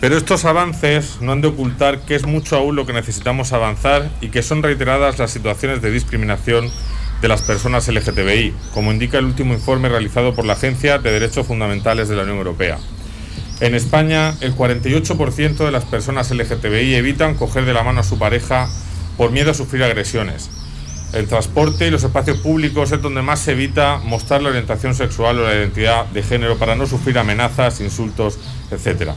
Pero 0.00 0.16
estos 0.16 0.44
avances 0.44 1.18
no 1.20 1.32
han 1.32 1.40
de 1.40 1.48
ocultar 1.48 2.02
que 2.02 2.14
es 2.14 2.24
mucho 2.24 2.56
aún 2.56 2.76
lo 2.76 2.86
que 2.86 2.92
necesitamos 2.92 3.52
avanzar 3.52 4.08
y 4.20 4.28
que 4.28 4.44
son 4.44 4.62
reiteradas 4.62 5.18
las 5.18 5.32
situaciones 5.32 5.82
de 5.82 5.90
discriminación 5.90 6.70
de 7.20 7.26
las 7.28 7.42
personas 7.42 7.88
LGTBI, 7.88 8.54
como 8.72 8.92
indica 8.92 9.18
el 9.18 9.24
último 9.24 9.54
informe 9.54 9.88
realizado 9.88 10.34
por 10.34 10.44
la 10.44 10.52
Agencia 10.52 10.98
de 10.98 11.10
Derechos 11.10 11.48
Fundamentales 11.48 12.08
de 12.08 12.14
la 12.14 12.22
Unión 12.22 12.38
Europea. 12.38 12.78
En 13.58 13.74
España, 13.74 14.36
el 14.40 14.54
48% 14.54 15.56
de 15.56 15.72
las 15.72 15.84
personas 15.84 16.30
LGTBI 16.30 16.94
evitan 16.94 17.34
coger 17.34 17.64
de 17.64 17.74
la 17.74 17.82
mano 17.82 18.00
a 18.00 18.04
su 18.04 18.20
pareja 18.20 18.68
por 19.16 19.32
miedo 19.32 19.50
a 19.50 19.54
sufrir 19.54 19.82
agresiones. 19.82 20.48
El 21.12 21.26
transporte 21.26 21.88
y 21.88 21.90
los 21.90 22.04
espacios 22.04 22.38
públicos 22.38 22.92
es 22.92 23.02
donde 23.02 23.22
más 23.22 23.40
se 23.40 23.52
evita 23.52 23.98
mostrar 23.98 24.42
la 24.42 24.50
orientación 24.50 24.94
sexual 24.94 25.40
o 25.40 25.44
la 25.44 25.56
identidad 25.56 26.06
de 26.06 26.22
género 26.22 26.56
para 26.56 26.76
no 26.76 26.86
sufrir 26.86 27.18
amenazas, 27.18 27.80
insultos, 27.80 28.38
etc. 28.70 29.10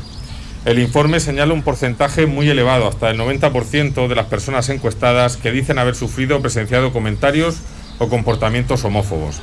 El 0.63 0.77
informe 0.77 1.19
señala 1.19 1.55
un 1.55 1.63
porcentaje 1.63 2.27
muy 2.27 2.47
elevado, 2.47 2.87
hasta 2.87 3.09
el 3.09 3.19
90% 3.19 4.07
de 4.07 4.15
las 4.15 4.27
personas 4.27 4.69
encuestadas 4.69 5.35
que 5.35 5.51
dicen 5.51 5.79
haber 5.79 5.95
sufrido 5.95 6.37
o 6.37 6.41
presenciado 6.41 6.93
comentarios 6.93 7.61
o 7.97 8.09
comportamientos 8.09 8.85
homófobos. 8.85 9.41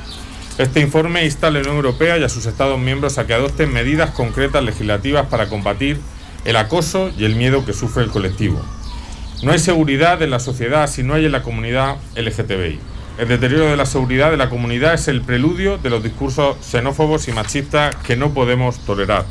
Este 0.57 0.79
informe 0.79 1.25
insta 1.25 1.47
a 1.47 1.51
la 1.51 1.59
Unión 1.59 1.75
Europea 1.75 2.17
y 2.17 2.23
a 2.23 2.29
sus 2.29 2.45
Estados 2.45 2.79
miembros 2.79 3.17
a 3.17 3.27
que 3.27 3.33
adopten 3.33 3.73
medidas 3.73 4.11
concretas 4.11 4.63
legislativas 4.63 5.25
para 5.25 5.49
combatir 5.49 5.99
el 6.45 6.55
acoso 6.55 7.11
y 7.17 7.25
el 7.25 7.35
miedo 7.35 7.65
que 7.65 7.73
sufre 7.73 8.03
el 8.03 8.11
colectivo. 8.11 8.61
No 9.43 9.51
hay 9.51 9.59
seguridad 9.59 10.21
en 10.21 10.31
la 10.31 10.39
sociedad 10.39 10.89
si 10.89 11.03
no 11.03 11.15
hay 11.15 11.25
en 11.25 11.33
la 11.33 11.43
comunidad 11.43 11.97
LGTBI. 12.15 12.79
El 13.17 13.27
deterioro 13.27 13.65
de 13.65 13.75
la 13.75 13.85
seguridad 13.85 14.31
de 14.31 14.37
la 14.37 14.49
comunidad 14.49 14.93
es 14.93 15.09
el 15.09 15.21
preludio 15.21 15.77
de 15.77 15.89
los 15.89 16.01
discursos 16.01 16.55
xenófobos 16.61 17.27
y 17.27 17.33
machistas 17.33 17.93
que 17.97 18.15
no 18.15 18.33
podemos 18.33 18.79
tolerar. 18.85 19.25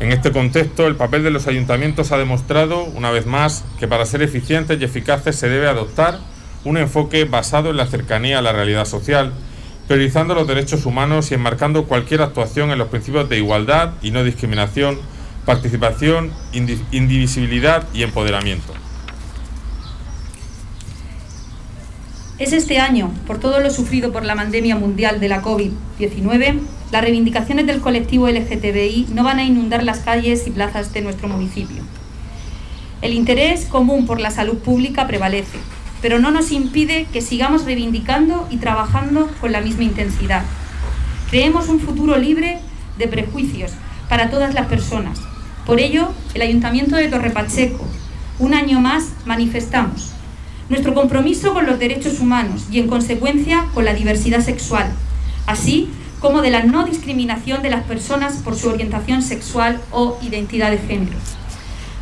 En 0.00 0.12
este 0.12 0.32
contexto, 0.32 0.86
el 0.86 0.96
papel 0.96 1.22
de 1.22 1.30
los 1.30 1.46
ayuntamientos 1.46 2.10
ha 2.10 2.16
demostrado, 2.16 2.84
una 2.84 3.10
vez 3.10 3.26
más, 3.26 3.64
que 3.78 3.86
para 3.86 4.06
ser 4.06 4.22
eficientes 4.22 4.80
y 4.80 4.84
eficaces 4.84 5.36
se 5.36 5.50
debe 5.50 5.68
adoptar 5.68 6.20
un 6.64 6.78
enfoque 6.78 7.26
basado 7.26 7.68
en 7.68 7.76
la 7.76 7.86
cercanía 7.86 8.38
a 8.38 8.42
la 8.42 8.52
realidad 8.52 8.86
social, 8.86 9.34
priorizando 9.88 10.34
los 10.34 10.48
derechos 10.48 10.86
humanos 10.86 11.30
y 11.30 11.34
enmarcando 11.34 11.84
cualquier 11.84 12.22
actuación 12.22 12.70
en 12.70 12.78
los 12.78 12.88
principios 12.88 13.28
de 13.28 13.36
igualdad 13.36 13.92
y 14.00 14.10
no 14.10 14.24
discriminación, 14.24 14.98
participación, 15.44 16.32
indivisibilidad 16.52 17.86
y 17.92 18.02
empoderamiento. 18.02 18.72
Es 22.38 22.54
este 22.54 22.78
año, 22.78 23.12
por 23.26 23.38
todo 23.38 23.60
lo 23.60 23.70
sufrido 23.70 24.12
por 24.12 24.24
la 24.24 24.34
pandemia 24.34 24.76
mundial 24.76 25.20
de 25.20 25.28
la 25.28 25.42
COVID-19, 25.42 26.60
las 26.90 27.02
reivindicaciones 27.02 27.66
del 27.66 27.80
colectivo 27.80 28.28
LGTBI 28.28 29.08
no 29.14 29.22
van 29.22 29.38
a 29.38 29.44
inundar 29.44 29.84
las 29.84 30.00
calles 30.00 30.46
y 30.46 30.50
plazas 30.50 30.92
de 30.92 31.02
nuestro 31.02 31.28
municipio. 31.28 31.82
El 33.00 33.14
interés 33.14 33.64
común 33.66 34.06
por 34.06 34.20
la 34.20 34.30
salud 34.30 34.58
pública 34.58 35.06
prevalece, 35.06 35.58
pero 36.02 36.18
no 36.18 36.30
nos 36.30 36.50
impide 36.50 37.06
que 37.12 37.20
sigamos 37.20 37.64
reivindicando 37.64 38.46
y 38.50 38.56
trabajando 38.56 39.30
con 39.40 39.52
la 39.52 39.60
misma 39.60 39.84
intensidad. 39.84 40.42
Creemos 41.30 41.68
un 41.68 41.80
futuro 41.80 42.16
libre 42.18 42.58
de 42.98 43.06
prejuicios 43.06 43.72
para 44.08 44.30
todas 44.30 44.54
las 44.54 44.66
personas. 44.66 45.20
Por 45.64 45.78
ello, 45.78 46.10
el 46.34 46.42
Ayuntamiento 46.42 46.96
de 46.96 47.08
Torre 47.08 47.30
Pacheco, 47.30 47.86
un 48.38 48.54
año 48.54 48.80
más, 48.80 49.12
manifestamos 49.26 50.10
nuestro 50.68 50.94
compromiso 50.94 51.52
con 51.52 51.66
los 51.66 51.78
derechos 51.78 52.20
humanos 52.20 52.66
y, 52.70 52.78
en 52.78 52.86
consecuencia, 52.86 53.66
con 53.74 53.84
la 53.84 53.92
diversidad 53.92 54.40
sexual, 54.40 54.90
así 55.46 55.90
como 56.20 56.42
de 56.42 56.50
la 56.50 56.62
no 56.62 56.84
discriminación 56.84 57.62
de 57.62 57.70
las 57.70 57.84
personas 57.84 58.34
por 58.44 58.54
su 58.54 58.68
orientación 58.68 59.22
sexual 59.22 59.80
o 59.90 60.18
identidad 60.22 60.70
de 60.70 60.78
género. 60.78 61.16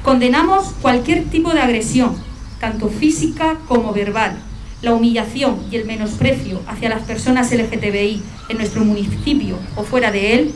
Condenamos 0.03 0.75
cualquier 0.83 1.25
tipo 1.25 1.53
de 1.53 1.61
agresión, 1.61 2.17
tanto 2.61 2.89
física 2.89 3.57
como 3.69 3.93
verbal, 3.93 4.37
la 4.83 4.93
humillación 4.93 5.59
y 5.71 5.77
el 5.77 5.87
menosprecio 5.87 6.61
hacia 6.67 6.89
las 6.89 7.03
personas 7.03 7.53
LGTBI 7.53 8.23
en 8.49 8.57
nuestro 8.57 8.85
municipio 8.85 9.59
o 9.77 9.85
fuera 9.85 10.11
de 10.11 10.35
él 10.35 10.55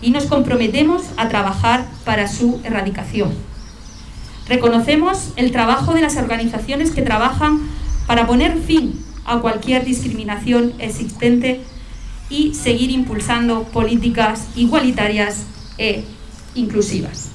y 0.00 0.10
nos 0.10 0.26
comprometemos 0.26 1.02
a 1.16 1.28
trabajar 1.28 1.86
para 2.04 2.28
su 2.28 2.60
erradicación. 2.64 3.30
Reconocemos 4.48 5.32
el 5.36 5.52
trabajo 5.52 5.92
de 5.92 6.00
las 6.00 6.16
organizaciones 6.16 6.92
que 6.92 7.02
trabajan 7.02 7.60
para 8.06 8.26
poner 8.26 8.58
fin 8.58 8.98
a 9.24 9.38
cualquier 9.40 9.84
discriminación 9.84 10.72
existente 10.78 11.60
y 12.30 12.54
seguir 12.54 12.90
impulsando 12.90 13.64
políticas 13.64 14.48
igualitarias 14.56 15.44
e 15.78 16.04
inclusivas. 16.54 17.30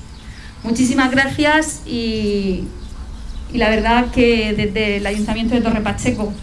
Muchísimas 0.64 1.12
gracias 1.12 1.82
y, 1.86 2.64
la 3.54 3.70
verdad 3.70 4.12
que 4.12 4.54
desde 4.54 4.98
el 4.98 5.06
Ayuntamiento 5.06 5.54
de 5.54 5.62
Torre 5.62 5.82
Pacheco 5.82 6.34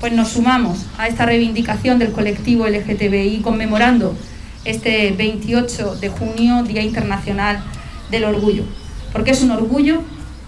pues 0.00 0.12
nos 0.12 0.28
sumamos 0.28 0.86
a 0.96 1.08
esta 1.08 1.26
reivindicación 1.26 1.98
del 1.98 2.12
colectivo 2.12 2.66
LGTBI 2.66 3.40
conmemorando 3.42 4.16
este 4.64 5.12
28 5.12 5.96
de 5.96 6.08
junio, 6.08 6.62
Día 6.62 6.82
Internacional 6.82 7.64
del 8.10 8.24
Orgullo, 8.24 8.64
porque 9.12 9.30
es 9.30 9.42
un 9.42 9.50
orgullo 9.50 10.02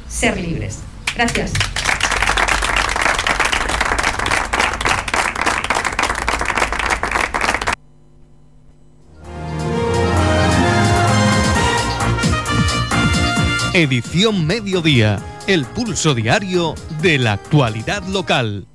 ser 0.08 0.38
libres. 0.40 0.80
Gracias. 1.16 1.52
Edición 13.72 14.48
Mediodía, 14.48 15.20
el 15.46 15.64
pulso 15.64 16.12
diario 16.12 16.74
de 17.00 17.18
la 17.18 17.34
actualidad 17.34 18.02
local. 18.08 18.66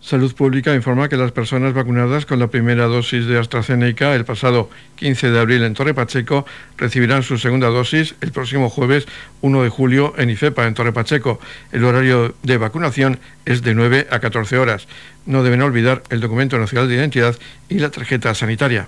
Salud 0.00 0.32
Pública 0.32 0.76
informa 0.76 1.08
que 1.08 1.16
las 1.16 1.32
personas 1.32 1.74
vacunadas 1.74 2.24
con 2.24 2.38
la 2.38 2.46
primera 2.46 2.84
dosis 2.84 3.26
de 3.26 3.36
AstraZeneca 3.36 4.14
el 4.14 4.24
pasado 4.24 4.70
15 4.94 5.32
de 5.32 5.40
abril 5.40 5.64
en 5.64 5.74
Torre 5.74 5.92
Pacheco 5.92 6.46
recibirán 6.76 7.24
su 7.24 7.36
segunda 7.36 7.66
dosis 7.66 8.14
el 8.20 8.30
próximo 8.30 8.70
jueves 8.70 9.08
1 9.40 9.60
de 9.64 9.68
julio 9.70 10.14
en 10.16 10.30
IFEPA, 10.30 10.68
en 10.68 10.74
Torre 10.74 10.92
Pacheco. 10.92 11.40
El 11.72 11.82
horario 11.82 12.36
de 12.44 12.58
vacunación 12.58 13.18
es 13.44 13.62
de 13.62 13.74
9 13.74 14.06
a 14.08 14.20
14 14.20 14.56
horas. 14.56 14.86
No 15.26 15.42
deben 15.42 15.62
olvidar 15.62 16.04
el 16.10 16.20
documento 16.20 16.58
nacional 16.58 16.88
de 16.88 16.94
identidad 16.94 17.36
y 17.68 17.80
la 17.80 17.90
tarjeta 17.90 18.32
sanitaria. 18.36 18.86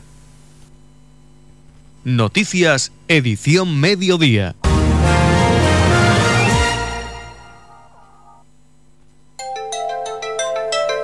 Noticias, 2.05 2.93
edición 3.09 3.81
mediodía. 3.81 4.55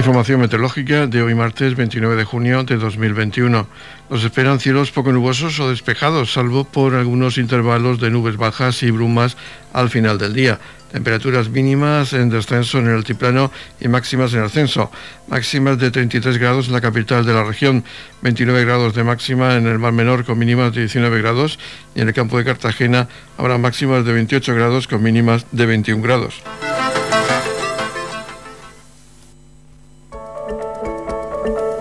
Información 0.00 0.40
meteorológica 0.40 1.06
de 1.06 1.20
hoy 1.20 1.34
martes 1.34 1.76
29 1.76 2.16
de 2.16 2.24
junio 2.24 2.64
de 2.64 2.78
2021. 2.78 3.66
Nos 4.08 4.24
esperan 4.24 4.58
cielos 4.58 4.92
poco 4.92 5.12
nubosos 5.12 5.60
o 5.60 5.68
despejados, 5.68 6.32
salvo 6.32 6.64
por 6.64 6.94
algunos 6.94 7.36
intervalos 7.36 8.00
de 8.00 8.08
nubes 8.08 8.38
bajas 8.38 8.82
y 8.82 8.90
brumas 8.90 9.36
al 9.74 9.90
final 9.90 10.16
del 10.16 10.32
día. 10.32 10.58
Temperaturas 10.90 11.50
mínimas 11.50 12.14
en 12.14 12.30
descenso 12.30 12.78
en 12.78 12.86
el 12.86 12.94
altiplano 12.94 13.52
y 13.78 13.88
máximas 13.88 14.32
en 14.32 14.40
ascenso. 14.40 14.90
Máximas 15.28 15.78
de 15.78 15.90
33 15.90 16.38
grados 16.38 16.68
en 16.68 16.72
la 16.72 16.80
capital 16.80 17.26
de 17.26 17.34
la 17.34 17.44
región, 17.44 17.84
29 18.22 18.64
grados 18.64 18.94
de 18.94 19.04
máxima 19.04 19.56
en 19.56 19.66
el 19.66 19.78
mar 19.78 19.92
menor 19.92 20.24
con 20.24 20.38
mínimas 20.38 20.72
de 20.72 20.80
19 20.80 21.20
grados 21.20 21.58
y 21.94 22.00
en 22.00 22.08
el 22.08 22.14
campo 22.14 22.38
de 22.38 22.46
Cartagena 22.46 23.06
habrá 23.36 23.58
máximas 23.58 24.06
de 24.06 24.14
28 24.14 24.54
grados 24.54 24.88
con 24.88 25.02
mínimas 25.02 25.44
de 25.52 25.66
21 25.66 26.02
grados. 26.02 26.42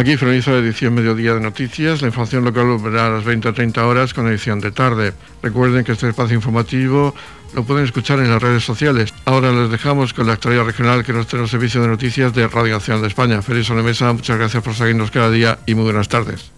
Aquí 0.00 0.16
finaliza 0.16 0.52
la 0.52 0.60
edición 0.60 0.94
Mediodía 0.94 1.34
de 1.34 1.40
Noticias. 1.40 2.00
La 2.00 2.08
información 2.08 2.42
local 2.42 2.64
volverá 2.64 3.08
a 3.08 3.10
las 3.10 3.22
20 3.22 3.48
o 3.48 3.52
30 3.52 3.86
horas 3.86 4.14
con 4.14 4.26
edición 4.28 4.58
de 4.58 4.70
tarde. 4.70 5.12
Recuerden 5.42 5.84
que 5.84 5.92
este 5.92 6.08
espacio 6.08 6.34
informativo 6.34 7.14
lo 7.52 7.64
pueden 7.64 7.84
escuchar 7.84 8.18
en 8.20 8.30
las 8.30 8.40
redes 8.40 8.64
sociales. 8.64 9.12
Ahora 9.26 9.52
les 9.52 9.70
dejamos 9.70 10.14
con 10.14 10.26
la 10.26 10.32
actualidad 10.32 10.64
regional 10.64 11.04
que 11.04 11.12
nos 11.12 11.26
trae 11.26 11.42
el 11.42 11.50
Servicio 11.50 11.82
de 11.82 11.88
Noticias 11.88 12.32
de 12.32 12.48
Radio 12.48 12.76
Nacional 12.76 13.02
de 13.02 13.08
España. 13.08 13.42
Feliz 13.42 13.68
Mesa, 13.68 14.10
muchas 14.14 14.38
gracias 14.38 14.62
por 14.62 14.74
seguirnos 14.74 15.10
cada 15.10 15.30
día 15.30 15.58
y 15.66 15.74
muy 15.74 15.84
buenas 15.84 16.08
tardes. 16.08 16.50